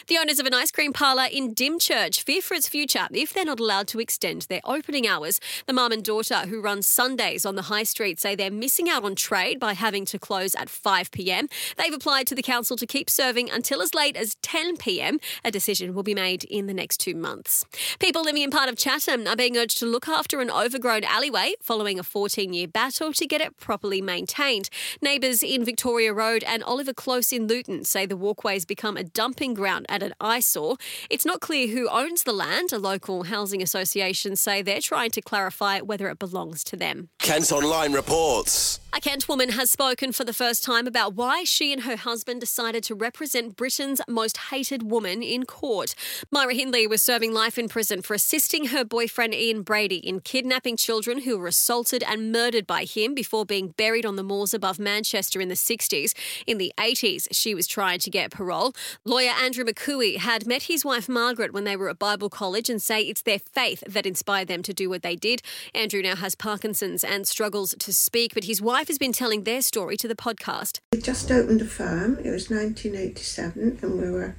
The 0.08 0.18
owners 0.18 0.40
of 0.40 0.46
an 0.46 0.54
ice 0.54 0.72
cream 0.72 0.94
parlour 0.94 1.28
in 1.32 1.54
Dymchurch 1.54 2.22
fear 2.24 2.42
for 2.42 2.54
its 2.54 2.68
future 2.68 3.08
if 3.12 3.34
they're 3.34 3.46
not 3.46 3.60
allowed 3.60 3.88
to 3.90 4.00
extend 4.00 4.44
their 4.44 4.62
opening 4.64 5.08
hours. 5.08 5.40
The 5.68 5.74
mum 5.74 5.92
and 5.92 6.04
daughter 6.04 6.48
who 6.48 6.62
run 6.62 6.82
Sundays 6.82 7.46
on 7.46 7.56
the 7.56 7.64
high 7.64 7.84
street 7.84 8.20
say 8.20 8.36
they're 8.36 8.52
missing 8.52 8.90
out 8.90 9.04
on 9.04 9.16
trade 9.16 9.60
by 9.60 9.74
having 9.74 10.06
to 10.06 10.20
close 10.20 10.56
at 10.56 10.70
5 10.70 11.12
pm. 11.12 11.48
They've 11.78 11.94
applied 11.94 12.28
to 12.28 12.36
the 12.36 12.42
council 12.42 12.78
to 12.78 12.88
keep 12.88 13.10
serving 13.10 13.50
until 13.50 13.82
as 13.82 13.94
late 13.94 14.16
as 14.16 14.36
10 14.42 14.78
pm. 14.78 15.20
A 15.44 15.52
decision 15.52 15.94
will 15.94 16.04
be 16.04 16.16
made 16.16 16.44
in 16.46 16.68
the 16.68 16.74
next 16.74 16.98
two 16.98 17.16
months. 17.16 17.66
People 18.00 18.24
living 18.24 18.42
in 18.42 18.52
part 18.52 18.70
of 18.70 18.78
Chatham 18.78 19.28
are 19.28 19.36
being 19.36 19.58
urged 19.58 19.78
to 19.80 19.86
look 19.86 20.08
after 20.08 20.42
an 20.42 20.50
overgrown 20.50 21.04
alleyway 21.04 21.54
following 21.62 22.00
a 22.00 22.04
14 22.04 22.54
year 22.54 22.68
battle 22.68 23.14
to 23.14 23.28
get 23.28 23.42
it 23.42 23.58
properly 23.58 24.02
maintained. 24.02 24.70
Neighbours 25.02 25.44
in 25.44 25.64
Victoria 25.64 26.14
Road 26.14 26.44
and 26.44 26.64
Oliver 26.64 26.94
Close 26.94 27.32
in 27.32 27.48
Luton 27.48 27.84
say 27.84 28.06
the 28.06 28.18
walkways 28.18 28.66
become 28.66 28.98
a 28.98 29.04
dumping 29.04 29.54
ground 29.62 29.86
at 29.90 30.02
an 30.02 30.14
eyesore. 30.20 30.76
It's 31.12 31.24
not 31.24 31.40
clear 31.40 31.68
who 31.68 31.88
owns 31.88 32.24
the 32.24 32.34
land. 32.34 32.74
A 32.74 32.80
local 32.80 33.26
housing 33.26 33.62
association 33.62 34.36
say 34.36 34.64
they're 34.64 34.82
trying 34.82 35.12
to 35.12 35.22
clarify 35.22 35.82
whether 35.82 36.10
it 36.10 36.18
belongs 36.18 36.64
to 36.64 36.76
them. 36.76 37.10
Kent 37.20 37.52
Online 37.52 37.94
reports. 37.94 38.80
A 38.94 39.00
Kent 39.00 39.30
woman 39.30 39.52
has 39.52 39.72
spoken 39.72 40.12
for 40.12 40.26
the 40.26 40.34
first 40.34 40.66
time 40.66 40.86
about 40.86 41.14
why 41.14 41.46
she 41.46 41.72
and 41.72 41.84
her 41.84 41.96
husband 41.96 42.42
decided 42.42 42.84
to 42.84 42.94
represent 42.94 43.56
Britain's 43.56 44.02
most 44.06 44.36
hated 44.50 44.84
woman 44.84 45.24
in 45.24 45.46
court. 45.46 45.96
Myra 46.30 46.54
Hindley 46.54 46.86
was 46.88 47.02
serving 47.02 47.34
life 47.34 47.58
in 47.58 47.70
prison 47.70 48.02
for 48.02 48.14
assisting 48.14 48.66
her 48.66 48.84
boyfriend 48.84 49.34
Ian 49.34 49.62
Brady 49.62 49.96
in 49.96 50.20
kidnapping 50.20 50.76
children 50.76 51.22
who 51.22 51.38
were 51.38 51.48
assaulted 51.48 52.04
and 52.04 52.34
murdered 52.34 52.68
by 52.68 52.84
him 52.84 53.16
before 53.16 53.46
being 53.46 53.70
buried 53.70 54.06
on 54.06 54.18
the 54.18 54.24
moors 54.24 54.54
above 54.54 54.78
Manchester 54.78 55.40
in 55.40 55.48
the 55.48 55.56
60s. 55.56 56.12
In 56.46 56.58
the 56.58 56.74
80s, 56.78 57.30
she 57.32 57.56
was 57.56 57.68
trying 57.68 58.00
to 58.00 58.10
get 58.10 58.30
parole. 58.30 58.74
Lawyer 59.06 59.32
Andrew 59.42 59.64
McCooey 59.64 60.18
had 60.18 60.46
met 60.46 60.64
his 60.64 60.84
wife 60.84 61.08
Margaret 61.08 61.54
when 61.54 61.64
they 61.64 61.78
were 61.78 61.88
at 61.88 61.98
Bible 61.98 62.30
College 62.30 62.70
and 62.70 62.82
say 62.82 63.04
it's 63.04 63.22
their 63.22 63.40
faith 63.40 63.86
that 63.88 64.06
inspired 64.06 64.50
them 64.50 64.62
to 64.64 64.74
do 64.74 64.90
what 64.90 65.02
they 65.02 65.16
did. 65.16 65.42
Andrew 65.74 66.02
now 66.02 66.18
has 66.18 66.36
Parkinson's 66.36 67.06
and 67.06 67.26
struggles 67.26 67.74
to 67.80 67.94
speak, 67.94 68.34
but 68.34 68.44
his 68.44 68.62
wife 68.62 68.81
wife 68.82 68.88
has 68.88 68.98
been 68.98 69.14
telling 69.14 69.44
their 69.44 69.62
story 69.62 69.96
to 69.96 70.08
the 70.08 70.16
podcast. 70.16 70.80
We 70.92 71.00
just 71.02 71.30
opened 71.30 71.62
a 71.62 71.66
firm. 71.66 72.18
It 72.18 72.32
was 72.32 72.50
1987, 72.50 73.78
and 73.80 74.02
we 74.02 74.10
were 74.10 74.36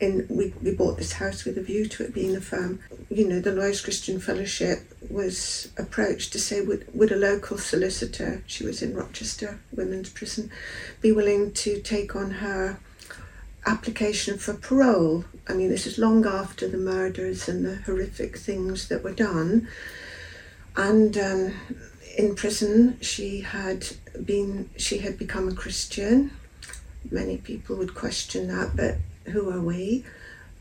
in. 0.00 0.26
We, 0.30 0.54
we 0.62 0.74
bought 0.74 0.96
this 0.96 1.12
house 1.12 1.44
with 1.44 1.58
a 1.58 1.60
view 1.60 1.84
to 1.88 2.04
it 2.04 2.14
being 2.14 2.34
a 2.34 2.40
firm. 2.40 2.80
You 3.10 3.28
know, 3.28 3.40
the 3.40 3.52
Lawyers 3.52 3.82
Christian 3.82 4.20
Fellowship 4.20 4.90
was 5.10 5.70
approached 5.76 6.32
to 6.32 6.38
say, 6.38 6.62
would 6.62 6.86
would 6.94 7.12
a 7.12 7.16
local 7.16 7.58
solicitor, 7.58 8.42
she 8.46 8.64
was 8.64 8.80
in 8.80 8.94
Rochester 8.94 9.60
Women's 9.70 10.08
Prison, 10.08 10.50
be 11.02 11.12
willing 11.12 11.52
to 11.52 11.78
take 11.82 12.16
on 12.16 12.30
her 12.30 12.80
application 13.66 14.38
for 14.38 14.54
parole? 14.54 15.26
I 15.46 15.52
mean, 15.52 15.68
this 15.68 15.86
is 15.86 15.98
long 15.98 16.24
after 16.24 16.66
the 16.66 16.78
murders 16.78 17.50
and 17.50 17.66
the 17.66 17.76
horrific 17.84 18.38
things 18.38 18.88
that 18.88 19.04
were 19.04 19.12
done. 19.12 19.68
And 20.74 21.16
um, 21.18 21.54
in 22.16 22.34
prison, 22.34 22.98
she 23.00 23.40
had 23.40 23.86
been 24.24 24.70
she 24.76 24.98
had 24.98 25.18
become 25.18 25.48
a 25.48 25.54
Christian. 25.54 26.30
Many 27.10 27.36
people 27.38 27.76
would 27.76 27.94
question 27.94 28.48
that, 28.48 28.76
but 28.76 28.96
who 29.32 29.50
are 29.50 29.60
we 29.60 30.04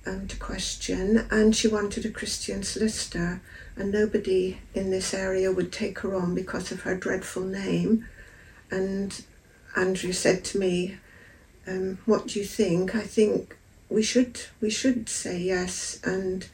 um, 0.05 0.27
to 0.27 0.37
question? 0.37 1.25
And 1.31 1.55
she 1.55 1.67
wanted 1.67 2.05
a 2.05 2.09
Christian 2.09 2.63
solicitor, 2.63 3.41
and 3.75 3.91
nobody 3.91 4.57
in 4.73 4.89
this 4.89 5.13
area 5.13 5.51
would 5.51 5.71
take 5.71 5.99
her 5.99 6.15
on 6.15 6.35
because 6.35 6.71
of 6.71 6.81
her 6.81 6.95
dreadful 6.95 7.43
name. 7.43 8.07
And 8.71 9.23
Andrew 9.75 10.11
said 10.11 10.43
to 10.45 10.59
me, 10.59 10.97
um, 11.67 11.99
"What 12.05 12.27
do 12.27 12.39
you 12.39 12.45
think? 12.45 12.95
I 12.95 13.01
think 13.01 13.55
we 13.89 14.01
should 14.01 14.41
we 14.59 14.69
should 14.69 15.09
say 15.09 15.39
yes 15.39 15.99
and." 16.03 16.47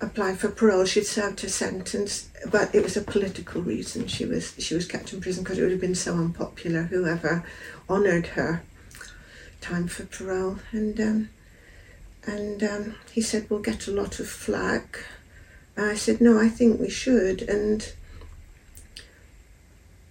Apply 0.00 0.34
for 0.34 0.48
parole. 0.48 0.84
She'd 0.84 1.06
served 1.06 1.40
her 1.40 1.48
sentence, 1.48 2.30
but 2.50 2.74
it 2.74 2.82
was 2.82 2.96
a 2.96 3.02
political 3.02 3.62
reason. 3.62 4.06
She 4.06 4.24
was 4.24 4.54
she 4.58 4.74
was 4.74 4.86
kept 4.86 5.12
in 5.12 5.20
prison 5.20 5.42
because 5.42 5.58
it 5.58 5.62
would 5.62 5.72
have 5.72 5.80
been 5.80 5.94
so 5.94 6.14
unpopular. 6.14 6.84
Whoever 6.84 7.44
honoured 7.88 8.28
her 8.28 8.62
time 9.60 9.88
for 9.88 10.04
parole, 10.04 10.58
and 10.72 11.00
um, 11.00 11.28
and 12.26 12.62
um, 12.62 12.94
he 13.12 13.20
said 13.20 13.48
we'll 13.48 13.60
get 13.60 13.88
a 13.88 13.92
lot 13.92 14.20
of 14.20 14.28
flack. 14.28 15.04
I 15.76 15.94
said 15.94 16.20
no, 16.20 16.40
I 16.40 16.48
think 16.48 16.80
we 16.80 16.90
should, 16.90 17.42
and 17.42 17.92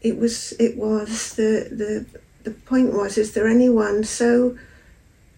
it 0.02 0.18
was 0.18 0.54
it 0.54 0.78
was 0.78 1.34
the 1.36 1.68
the 1.72 2.06
the 2.44 2.52
point 2.52 2.94
was 2.94 3.18
is 3.18 3.34
there 3.34 3.48
anyone 3.48 4.04
so 4.04 4.58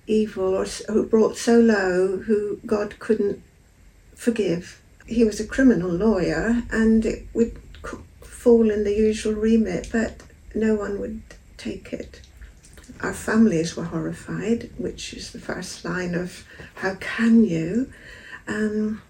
evil 0.06 0.56
or 0.56 0.66
who 0.66 1.06
brought 1.06 1.38
so 1.38 1.60
low 1.60 2.18
who 2.18 2.60
God 2.66 2.98
couldn't 3.00 3.42
forgive. 4.20 4.82
He 5.08 5.24
was 5.24 5.40
a 5.40 5.48
criminal 5.48 5.90
lawyer 5.90 6.64
and 6.72 7.06
it 7.06 7.26
would 7.34 7.58
fall 8.22 8.70
in 8.70 8.84
the 8.84 8.94
usual 8.94 9.34
remit, 9.34 9.90
but 9.94 10.22
no 10.54 10.76
one 10.76 11.00
would 11.00 11.22
take 11.58 11.94
it. 11.94 12.22
Our 13.00 13.14
families 13.14 13.78
were 13.78 13.86
horrified, 13.86 14.72
which 14.78 15.14
is 15.14 15.32
the 15.32 15.40
first 15.40 15.86
line 15.86 16.16
of 16.16 16.46
how 16.76 16.96
can 16.96 17.46
you? 17.46 17.92
Um, 18.46 19.02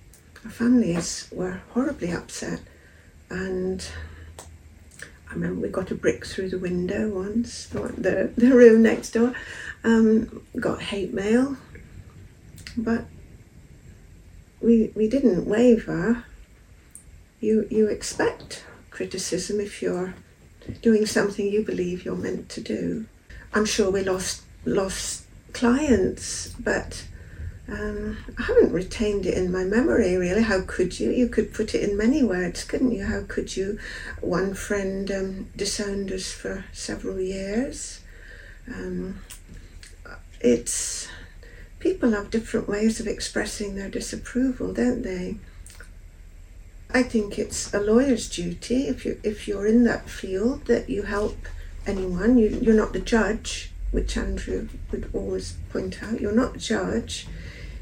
our 0.46 0.52
families 0.52 1.28
were 1.32 1.62
horribly 1.72 2.12
upset, 2.12 2.62
and 3.32 3.84
I 5.28 5.34
remember 5.34 5.62
we 5.62 5.70
got 5.70 5.90
a 5.90 5.96
brick 5.96 6.24
through 6.24 6.50
the 6.50 6.60
window 6.60 7.10
once, 7.10 7.66
the, 7.66 8.32
the 8.38 8.54
room 8.54 8.84
next 8.84 9.12
door. 9.12 9.34
Um, 9.84 10.44
got 10.60 10.82
hate 10.82 11.14
mail, 11.14 11.58
but 12.78 13.06
we, 14.62 14.92
we 14.96 15.08
didn't 15.08 15.46
waver. 15.46 16.26
You, 17.40 17.68
you 17.70 17.88
expect 17.88 18.66
criticism 18.90 19.60
if 19.60 19.82
you're 19.82 20.14
doing 20.82 21.06
something 21.06 21.46
you 21.48 21.64
believe 21.64 22.06
you're 22.06 22.16
meant 22.16 22.50
to 22.50 22.62
do. 22.62 23.06
I'm 23.54 23.66
sure 23.66 23.90
we 23.90 24.04
lost 24.04 24.44
lost 24.66 25.26
clients, 25.54 26.50
but 26.60 27.06
Um, 27.72 28.18
I 28.38 28.44
haven't 28.44 28.74
retained 28.74 29.26
it 29.28 29.38
in 29.38 29.52
my 29.52 29.64
memory 29.64 30.18
really. 30.18 30.42
How 30.42 30.62
could 30.62 31.00
you? 31.00 31.12
You 31.12 31.28
could 31.30 31.54
put 31.54 31.76
it 31.76 31.88
in 31.88 31.96
many 31.96 32.24
words, 32.24 32.64
couldn't 32.64 32.92
you? 32.92 33.06
How 33.06 33.22
could 33.28 33.56
you? 33.56 33.78
One 34.22 34.56
friend 34.56 35.12
um, 35.12 35.50
disowned 35.56 36.12
us 36.12 36.32
for 36.32 36.66
several 36.74 37.20
years. 37.20 38.02
Um, 38.68 39.22
it's 40.42 41.08
people 41.80 42.12
have 42.12 42.30
different 42.30 42.68
ways 42.68 43.00
of 43.00 43.08
expressing 43.08 43.76
their 43.76 43.90
disapproval, 43.90 44.74
don't 44.74 45.02
they? 45.02 45.38
I 46.92 47.04
think 47.04 47.38
it's 47.38 47.74
a 47.74 47.80
lawyer's 47.80 48.30
duty 48.30 48.88
if 48.88 49.06
you 49.06 49.20
if 49.24 49.48
you're 49.48 49.68
in 49.68 49.84
that 49.84 50.10
field 50.10 50.66
that 50.66 50.90
you 50.90 51.04
help 51.04 51.38
anyone. 51.86 52.38
You 52.38 52.50
you're 52.62 52.76
not 52.76 52.94
the 52.94 53.00
judge, 53.00 53.72
which 53.92 54.18
Andrew 54.18 54.70
would 54.92 55.10
always 55.14 55.58
point 55.70 56.02
out. 56.02 56.20
You're 56.20 56.32
not 56.32 56.54
the 56.54 56.60
judge 56.60 57.28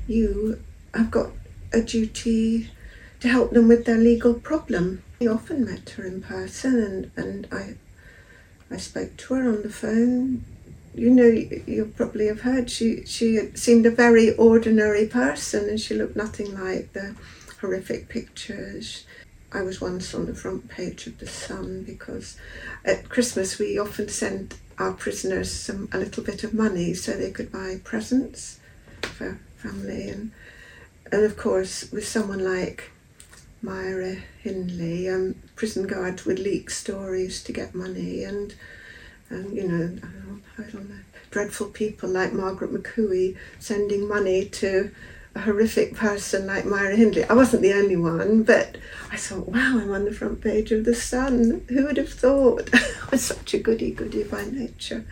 you 0.07 0.61
have 0.93 1.11
got 1.11 1.31
a 1.73 1.81
duty 1.81 2.71
to 3.19 3.27
help 3.27 3.51
them 3.51 3.67
with 3.67 3.85
their 3.85 3.97
legal 3.97 4.33
problem. 4.33 5.03
I 5.21 5.27
often 5.27 5.65
met 5.65 5.89
her 5.91 6.05
in 6.05 6.21
person 6.21 6.79
and, 6.79 7.11
and 7.15 7.47
I 7.51 7.75
I 8.69 8.77
spoke 8.77 9.15
to 9.17 9.33
her 9.33 9.47
on 9.49 9.63
the 9.63 9.69
phone. 9.69 10.43
You 10.97 11.11
know, 11.11 11.25
you 11.25 11.93
probably 11.95 12.25
have 12.25 12.41
heard 12.41 12.71
she 12.71 13.05
she 13.05 13.51
seemed 13.53 13.85
a 13.85 13.91
very 13.91 14.33
ordinary 14.35 15.05
person 15.05 15.69
and 15.69 15.79
she 15.79 15.93
looked 15.93 16.15
nothing 16.15 16.59
like 16.59 16.91
the 16.93 17.15
horrific 17.61 18.09
pictures. 18.09 19.05
I 19.51 19.61
was 19.61 19.79
once 19.79 20.15
on 20.15 20.25
the 20.25 20.33
front 20.33 20.67
page 20.69 21.05
of 21.05 21.19
the 21.19 21.27
Sun 21.27 21.83
because 21.83 22.35
at 22.83 23.09
Christmas 23.09 23.59
we 23.59 23.77
often 23.77 24.09
send 24.09 24.55
our 24.79 24.93
prisoners 24.93 25.51
some 25.51 25.87
a 25.91 25.99
little 25.99 26.23
bit 26.23 26.43
of 26.43 26.53
money 26.53 26.95
so 26.95 27.11
they 27.11 27.31
could 27.31 27.51
buy 27.51 27.79
presents 27.83 28.59
for 29.01 29.39
family 29.57 30.09
and 30.09 30.31
and 31.11 31.23
of 31.23 31.37
course 31.37 31.91
with 31.91 32.07
someone 32.07 32.43
like 32.43 32.91
Myra 33.61 34.17
Hindley, 34.41 35.09
um, 35.09 35.35
prison 35.55 35.87
guards 35.87 36.25
would 36.25 36.39
leak 36.39 36.69
stories 36.69 37.43
to 37.43 37.51
get 37.51 37.73
money 37.73 38.23
and 38.23 38.53
and 39.29 39.55
you 39.55 39.67
know 39.67 39.97
I 40.57 40.63
dreadful 41.29 41.67
people 41.67 42.09
like 42.09 42.33
Margaret 42.33 42.71
McCooey 42.71 43.37
sending 43.59 44.07
money 44.07 44.45
to 44.45 44.91
a 45.35 45.41
horrific 45.41 45.93
person 45.93 46.47
like 46.47 46.65
Myra 46.65 46.95
Hindley. 46.95 47.23
I 47.25 47.33
wasn't 47.33 47.61
the 47.61 47.73
only 47.73 47.95
one, 47.95 48.43
but 48.43 48.77
I 49.11 49.17
thought, 49.17 49.47
wow, 49.47 49.79
I'm 49.79 49.91
on 49.91 50.05
the 50.05 50.11
front 50.11 50.41
page 50.41 50.71
of 50.71 50.83
the 50.83 50.95
Sun. 50.95 51.65
Who 51.69 51.85
would 51.85 51.97
have 51.97 52.11
thought? 52.11 52.69
I 52.73 53.09
was 53.11 53.23
such 53.23 53.53
a 53.53 53.59
goody 53.59 53.91
goody 53.91 54.23
by 54.23 54.45
nature. 54.45 55.05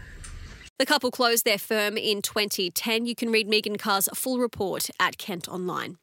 The 0.77 0.85
couple 0.85 1.11
closed 1.11 1.45
their 1.45 1.57
firm 1.57 1.95
in 1.95 2.21
2010. 2.21 3.05
You 3.05 3.15
can 3.15 3.31
read 3.31 3.47
Megan 3.47 3.77
Carr's 3.77 4.09
full 4.13 4.39
report 4.39 4.89
at 4.99 5.17
Kent 5.17 5.47
Online. 5.47 5.97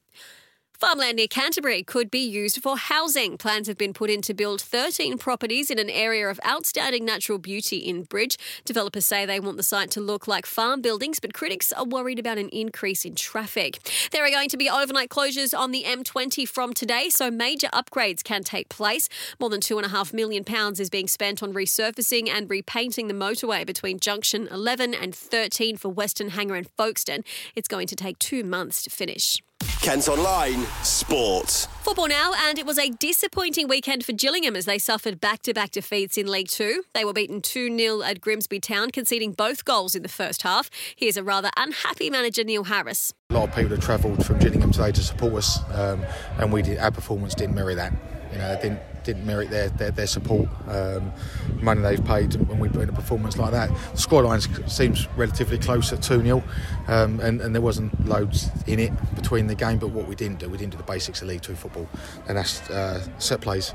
Farmland 0.82 1.14
near 1.14 1.28
Canterbury 1.28 1.84
could 1.84 2.10
be 2.10 2.18
used 2.18 2.60
for 2.60 2.76
housing. 2.76 3.38
Plans 3.38 3.68
have 3.68 3.78
been 3.78 3.92
put 3.92 4.10
in 4.10 4.20
to 4.22 4.34
build 4.34 4.60
13 4.60 5.16
properties 5.16 5.70
in 5.70 5.78
an 5.78 5.88
area 5.88 6.28
of 6.28 6.40
outstanding 6.44 7.04
natural 7.04 7.38
beauty 7.38 7.76
in 7.76 8.02
Bridge. 8.02 8.36
Developers 8.64 9.06
say 9.06 9.24
they 9.24 9.38
want 9.38 9.56
the 9.56 9.62
site 9.62 9.92
to 9.92 10.00
look 10.00 10.26
like 10.26 10.44
farm 10.44 10.82
buildings, 10.82 11.20
but 11.20 11.34
critics 11.34 11.72
are 11.72 11.84
worried 11.84 12.18
about 12.18 12.36
an 12.36 12.48
increase 12.48 13.04
in 13.04 13.14
traffic. 13.14 13.78
There 14.10 14.24
are 14.24 14.30
going 14.30 14.48
to 14.48 14.56
be 14.56 14.68
overnight 14.68 15.08
closures 15.08 15.56
on 15.56 15.70
the 15.70 15.84
M20 15.84 16.48
from 16.48 16.72
today, 16.72 17.10
so 17.10 17.30
major 17.30 17.68
upgrades 17.68 18.24
can 18.24 18.42
take 18.42 18.68
place. 18.68 19.08
More 19.38 19.50
than 19.50 19.60
£2.5 19.60 20.12
million 20.12 20.44
is 20.80 20.90
being 20.90 21.06
spent 21.06 21.44
on 21.44 21.54
resurfacing 21.54 22.28
and 22.28 22.50
repainting 22.50 23.06
the 23.06 23.14
motorway 23.14 23.64
between 23.64 24.00
junction 24.00 24.48
11 24.50 24.94
and 24.94 25.14
13 25.14 25.76
for 25.76 25.94
Westenhanger 25.94 26.58
and 26.58 26.68
Folkestone. 26.76 27.22
It's 27.54 27.68
going 27.68 27.86
to 27.86 27.94
take 27.94 28.18
two 28.18 28.42
months 28.42 28.82
to 28.82 28.90
finish. 28.90 29.40
Kent 29.82 30.06
Online 30.06 30.64
Sport. 30.84 31.66
Football 31.80 32.06
now, 32.06 32.32
and 32.44 32.56
it 32.56 32.64
was 32.64 32.78
a 32.78 32.90
disappointing 32.90 33.66
weekend 33.66 34.04
for 34.04 34.12
Gillingham 34.12 34.54
as 34.54 34.64
they 34.64 34.78
suffered 34.78 35.20
back 35.20 35.42
to 35.42 35.52
back 35.52 35.72
defeats 35.72 36.16
in 36.16 36.28
League 36.28 36.46
Two. 36.46 36.84
They 36.94 37.04
were 37.04 37.12
beaten 37.12 37.42
2 37.42 37.76
0 37.76 38.00
at 38.02 38.20
Grimsby 38.20 38.60
Town, 38.60 38.92
conceding 38.92 39.32
both 39.32 39.64
goals 39.64 39.96
in 39.96 40.04
the 40.04 40.08
first 40.08 40.42
half. 40.42 40.70
Here's 40.94 41.16
a 41.16 41.24
rather 41.24 41.50
unhappy 41.56 42.10
manager, 42.10 42.44
Neil 42.44 42.62
Harris. 42.62 43.12
A 43.30 43.34
lot 43.34 43.48
of 43.48 43.56
people 43.56 43.70
have 43.70 43.80
travelled 43.80 44.24
from 44.24 44.38
Gillingham 44.38 44.70
today 44.70 44.92
to 44.92 45.02
support 45.02 45.34
us, 45.34 45.58
um, 45.72 46.04
and 46.38 46.52
we 46.52 46.62
did, 46.62 46.78
our 46.78 46.92
performance 46.92 47.34
didn't 47.34 47.56
mirror 47.56 47.74
that. 47.74 47.92
You 48.30 48.38
know, 48.38 48.56
didn't 48.62 48.78
didn't 49.04 49.26
merit 49.26 49.50
their 49.50 49.68
their, 49.70 49.90
their 49.90 50.06
support, 50.06 50.48
um, 50.68 51.12
money 51.60 51.80
they've 51.80 52.04
paid 52.04 52.34
when 52.48 52.58
we 52.58 52.68
put 52.68 52.82
in 52.82 52.88
a 52.88 52.92
performance 52.92 53.38
like 53.38 53.52
that. 53.52 53.68
The 53.68 53.98
scoreline 53.98 54.70
seems 54.70 55.08
relatively 55.16 55.58
close 55.58 55.92
at 55.92 56.02
2 56.02 56.22
0, 56.22 56.42
um, 56.88 57.20
and, 57.20 57.40
and 57.40 57.54
there 57.54 57.62
wasn't 57.62 58.06
loads 58.06 58.50
in 58.66 58.78
it 58.78 58.92
between 59.14 59.46
the 59.46 59.54
game, 59.54 59.78
but 59.78 59.88
what 59.88 60.06
we 60.06 60.14
didn't 60.14 60.38
do, 60.38 60.48
we 60.48 60.58
didn't 60.58 60.72
do 60.72 60.78
the 60.78 60.84
basics 60.84 61.22
of 61.22 61.28
League 61.28 61.42
Two 61.42 61.54
football, 61.54 61.88
and 62.28 62.36
that's 62.36 62.68
uh, 62.70 63.04
set 63.18 63.40
plays. 63.40 63.74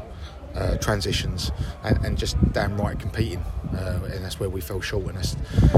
Uh, 0.55 0.75
transitions 0.77 1.51
and, 1.83 2.03
and, 2.03 2.17
just 2.17 2.35
damn 2.51 2.75
right 2.81 2.97
competing, 2.97 3.37
uh, 3.75 3.99
and 4.11 4.25
that's 4.25 4.39
where 4.39 4.49
we 4.49 4.59
fell 4.59 4.81
short. 4.81 5.05
And 5.05 5.17
that's 5.17 5.35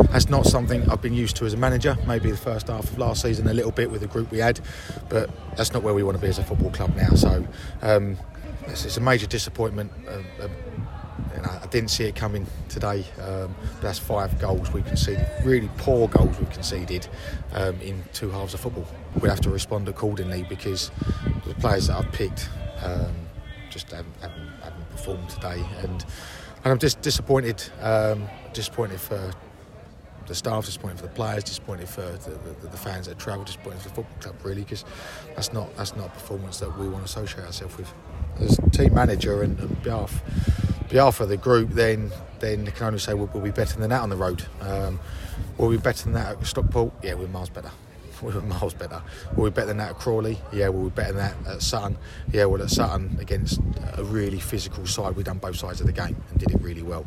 that's 0.09 0.29
not 0.29 0.45
something 0.45 0.89
I've 0.89 1.01
been 1.01 1.13
used 1.13 1.35
to 1.37 1.45
as 1.45 1.53
a 1.53 1.57
manager. 1.57 1.97
Maybe 2.07 2.31
the 2.31 2.37
first 2.37 2.67
half 2.67 2.85
of 2.85 2.97
last 2.97 3.23
season 3.23 3.45
a 3.49 3.53
little 3.53 3.71
bit 3.71 3.91
with 3.91 3.99
the 3.99 4.07
group 4.07 4.31
we 4.31 4.37
had, 4.37 4.61
but 5.09 5.29
that's 5.57 5.73
not 5.73 5.83
where 5.83 5.93
we 5.93 6.01
want 6.01 6.15
to 6.15 6.21
be 6.21 6.29
as 6.29 6.39
a 6.39 6.43
football 6.43 6.71
club 6.71 6.95
now. 6.95 7.09
So 7.09 7.45
um, 7.81 8.17
it's, 8.69 8.85
it's 8.85 8.97
a 8.97 9.01
major 9.01 9.27
disappointment. 9.27 9.91
Uh, 10.07 10.43
uh, 10.43 10.47
and 11.35 11.45
I, 11.45 11.61
I, 11.63 11.67
didn't 11.67 11.89
see 11.89 12.05
it 12.05 12.15
coming 12.15 12.47
today. 12.69 13.05
Um, 13.21 13.53
that's 13.81 13.99
five 13.99 14.39
goals 14.39 14.71
we 14.71 14.81
conceded, 14.81 15.27
really 15.43 15.69
poor 15.77 16.07
goals 16.07 16.39
we 16.39 16.45
conceded 16.47 17.07
um, 17.53 17.79
in 17.81 18.03
two 18.13 18.29
halves 18.29 18.53
of 18.53 18.61
football. 18.61 18.87
We'll 19.19 19.29
have 19.29 19.41
to 19.41 19.49
respond 19.49 19.87
accordingly 19.87 20.45
because 20.49 20.91
the 21.45 21.53
players 21.55 21.87
that 21.87 21.97
I've 21.97 22.11
picked 22.11 22.49
um, 22.81 23.13
just 23.69 23.91
haven't, 23.91 24.15
haven't, 24.21 24.47
haven't, 24.63 24.89
performed 24.89 25.29
today, 25.29 25.63
and, 25.79 26.05
and 26.63 26.65
I'm 26.65 26.79
just 26.79 27.01
disappointed. 27.01 27.63
Um, 27.81 28.27
disappointed 28.53 28.99
for 28.99 29.31
the 30.25 30.35
staff, 30.35 30.65
disappointed 30.65 30.97
for 30.97 31.03
the 31.03 31.13
players, 31.13 31.43
disappointed 31.43 31.87
for 31.87 32.01
the, 32.01 32.55
the, 32.61 32.67
the 32.67 32.77
fans 32.77 33.07
that 33.07 33.19
travel, 33.19 33.43
disappointed 33.43 33.81
for 33.81 33.89
the 33.89 33.95
football 33.95 34.17
club, 34.19 34.35
really, 34.43 34.61
because 34.61 34.85
that's 35.35 35.53
not 35.53 35.75
that's 35.75 35.95
not 35.95 36.07
a 36.07 36.09
performance 36.11 36.59
that 36.59 36.77
we 36.77 36.87
want 36.87 37.05
to 37.05 37.05
associate 37.05 37.45
ourselves 37.45 37.77
with 37.77 37.93
as 38.41 38.59
team 38.71 38.93
manager 38.93 39.41
and, 39.43 39.59
and 39.59 39.83
behalf 39.83 40.21
behalf 40.89 41.19
of 41.19 41.29
the 41.29 41.37
group, 41.37 41.69
then 41.69 42.11
then 42.39 42.65
they 42.65 42.71
can 42.71 42.87
only 42.87 42.99
say 42.99 43.13
we'll, 43.13 43.29
we'll 43.33 43.43
be 43.43 43.51
better 43.51 43.77
than 43.79 43.89
that 43.89 44.01
on 44.01 44.09
the 44.09 44.15
road. 44.15 44.45
Um, 44.61 44.99
will 45.57 45.67
we 45.67 45.77
be 45.77 45.81
better 45.81 46.03
than 46.03 46.13
that 46.13 46.37
at 46.37 46.45
Stockport? 46.45 46.93
Yeah, 47.03 47.15
we're 47.15 47.27
miles 47.27 47.49
better. 47.49 47.71
We're 48.21 48.41
miles 48.41 48.73
better. 48.73 49.01
Will 49.37 49.45
we 49.45 49.49
better 49.49 49.67
than 49.67 49.77
that 49.77 49.91
at 49.91 49.95
Crawley? 49.97 50.37
Yeah, 50.51 50.67
we'll 50.67 50.89
be 50.89 50.89
better 50.89 51.13
than 51.13 51.43
that 51.43 51.53
at 51.53 51.61
Sutton. 51.61 51.97
Yeah, 52.33 52.45
well 52.45 52.61
at 52.61 52.69
Sutton 52.69 53.17
against 53.21 53.61
a 53.93 54.03
really 54.03 54.41
physical 54.41 54.85
side, 54.85 55.15
we've 55.15 55.25
done 55.25 55.37
both 55.37 55.55
sides 55.55 55.79
of 55.79 55.87
the 55.87 55.93
game 55.93 56.21
and 56.29 56.37
did 56.37 56.51
it 56.51 56.61
really 56.61 56.81
well. 56.81 57.05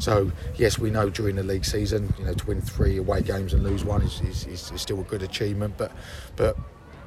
So 0.00 0.30
yes, 0.56 0.78
we 0.78 0.90
know 0.90 1.08
during 1.08 1.36
the 1.36 1.42
league 1.42 1.64
season, 1.64 2.12
you 2.18 2.26
know, 2.26 2.34
to 2.34 2.46
win 2.46 2.60
three 2.60 2.98
away 2.98 3.22
games 3.22 3.54
and 3.54 3.62
lose 3.62 3.84
one 3.84 4.02
is, 4.02 4.20
is, 4.20 4.70
is 4.70 4.80
still 4.82 5.00
a 5.00 5.04
good 5.04 5.22
achievement. 5.22 5.74
But 5.78 5.92
but 6.36 6.58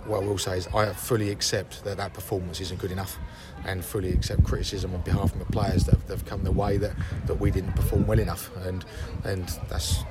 what 0.05 0.23
I 0.23 0.25
will 0.25 0.37
say 0.37 0.57
is 0.57 0.67
I 0.67 0.91
fully 0.93 1.29
accept 1.29 1.83
that 1.83 1.97
that 1.97 2.13
performance 2.13 2.59
isn't 2.61 2.79
good 2.79 2.91
enough 2.91 3.17
and 3.65 3.83
fully 3.83 4.11
accept 4.11 4.43
criticism 4.43 4.93
on 4.93 5.01
behalf 5.01 5.33
of 5.33 5.39
the 5.39 5.45
players 5.45 5.85
that 5.85 5.97
have 6.09 6.25
come 6.25 6.43
the 6.43 6.51
way 6.51 6.77
that, 6.77 6.93
that 7.25 7.39
we 7.39 7.51
didn't 7.51 7.73
perform 7.73 8.05
well 8.05 8.19
enough 8.19 8.55
and 8.65 8.85
and 9.23 9.59
that's 9.69 10.03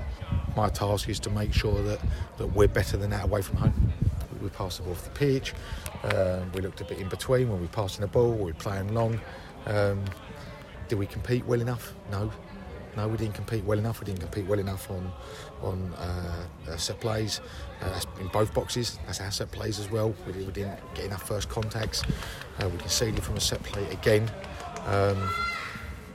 my 0.56 0.68
task 0.68 1.08
is 1.08 1.20
to 1.20 1.30
make 1.30 1.52
sure 1.52 1.82
that, 1.82 2.00
that 2.38 2.46
we're 2.46 2.68
better 2.68 2.96
than 2.96 3.10
that 3.10 3.24
away 3.24 3.42
from 3.42 3.56
home. 3.56 3.92
We 4.42 4.48
passed 4.48 4.78
the 4.78 4.84
ball 4.84 4.92
off 4.92 5.04
the 5.04 5.10
pitch, 5.10 5.54
um, 6.04 6.50
we 6.52 6.60
looked 6.60 6.80
a 6.80 6.84
bit 6.84 6.98
in 6.98 7.08
between 7.08 7.48
when 7.48 7.60
we 7.60 7.66
were 7.66 7.72
passing 7.72 8.00
the 8.00 8.08
ball, 8.08 8.32
we 8.32 8.44
were 8.50 8.54
playing 8.54 8.92
long. 8.92 9.20
Um, 9.66 10.04
did 10.88 10.98
we 10.98 11.06
compete 11.06 11.46
well 11.46 11.60
enough? 11.60 11.94
No. 12.10 12.30
No, 12.96 13.08
we 13.08 13.16
didn't 13.16 13.34
compete 13.34 13.64
well 13.64 13.78
enough. 13.78 14.00
We 14.00 14.06
didn't 14.06 14.20
compete 14.20 14.46
well 14.46 14.58
enough 14.58 14.90
on 14.90 15.12
on 15.62 15.94
uh, 15.94 16.46
uh, 16.68 16.76
set 16.76 17.00
plays 17.00 17.40
uh, 17.80 18.00
in 18.20 18.28
both 18.28 18.52
boxes. 18.52 18.98
That's 19.06 19.20
our 19.20 19.30
set 19.30 19.50
plays 19.50 19.78
as 19.78 19.90
well. 19.90 20.14
We, 20.26 20.32
we 20.32 20.52
didn't 20.52 20.78
get 20.94 21.06
enough 21.06 21.26
first 21.26 21.48
contacts. 21.48 22.02
Uh, 22.58 22.68
we 22.68 22.78
conceded 22.78 23.22
from 23.22 23.36
a 23.36 23.40
set 23.40 23.62
play 23.62 23.88
again. 23.90 24.30
Um, 24.86 25.30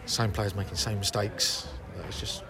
same 0.05 0.31
players 0.31 0.55
making 0.55 0.75
same 0.75 0.99
mistakes. 0.99 1.67
It's 2.07 2.19
just 2.19 2.43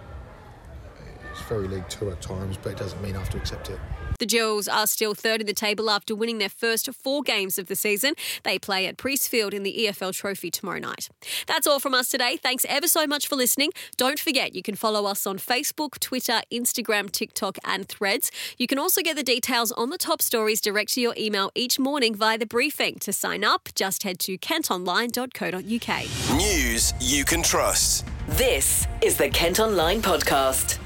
it's 1.32 1.42
very 1.44 1.68
League 1.68 1.88
Two 1.90 2.10
at 2.12 2.22
times, 2.22 2.58
but 2.62 2.74
it 2.74 2.78
doesn't 2.78 3.02
mean 3.02 3.16
I 3.16 3.20
have 3.20 3.30
to 3.30 3.38
accept 3.38 3.70
it. 3.70 3.80
The 4.20 4.26
Gills 4.26 4.68
are 4.68 4.88
still 4.88 5.14
third 5.14 5.42
in 5.42 5.48
the 5.48 5.54
table 5.54 5.90
after 5.90 6.16
winning 6.16 6.38
their 6.38 6.50
first 6.50 6.90
four 6.94 7.22
games 7.22 7.58
of 7.58 7.68
the 7.68 7.76
season. 7.76 8.14
They 8.44 8.58
play 8.58 8.88
at 8.88 8.98
Priestfield 8.98 9.54
in 9.54 9.64
the 9.64 9.88
EFL 9.88 10.14
Trophy 10.14 10.50
tomorrow 10.50 10.80
night. 10.80 11.10
That's 11.46 11.68
all 11.68 11.80
from 11.80 11.94
us 11.94 12.10
today. 12.10 12.38
Thanks 12.38 12.66
ever 12.68 12.88
so 12.88 13.06
much 13.06 13.28
for 13.28 13.36
listening. 13.36 13.72
Don't 13.96 14.20
forget 14.20 14.56
you 14.56 14.64
can 14.64 14.76
follow 14.76 15.06
us 15.06 15.28
on 15.28 15.38
Facebook, 15.38 16.00
Twitter, 16.00 16.42
Instagram, 16.52 17.12
TikTok, 17.12 17.58
and 17.64 17.88
Threads. 17.88 18.32
You 18.58 18.68
can 18.68 18.80
also 18.80 19.02
get 19.02 19.16
the 19.16 19.24
details 19.24 19.72
on 19.74 19.90
the 19.90 19.98
top 19.98 20.22
stories 20.22 20.62
direct 20.62 20.94
to 20.94 21.02
your 21.02 21.14
email 21.18 21.52
each 21.56 21.80
morning 21.80 22.16
via 22.16 22.38
the 22.38 22.46
briefing. 22.46 22.96
To 23.00 23.14
sign 23.14 23.44
up, 23.44 23.70
just 23.76 24.04
head 24.04 24.20
to 24.20 24.38
kentonline.co.uk. 24.38 26.38
News 26.38 26.94
you 27.00 27.26
can 27.26 27.44
trust. 27.44 28.06
This 28.30 28.88
is 29.02 29.18
the 29.18 29.30
Kent 29.30 29.60
Online 29.60 30.02
Podcast. 30.02 30.80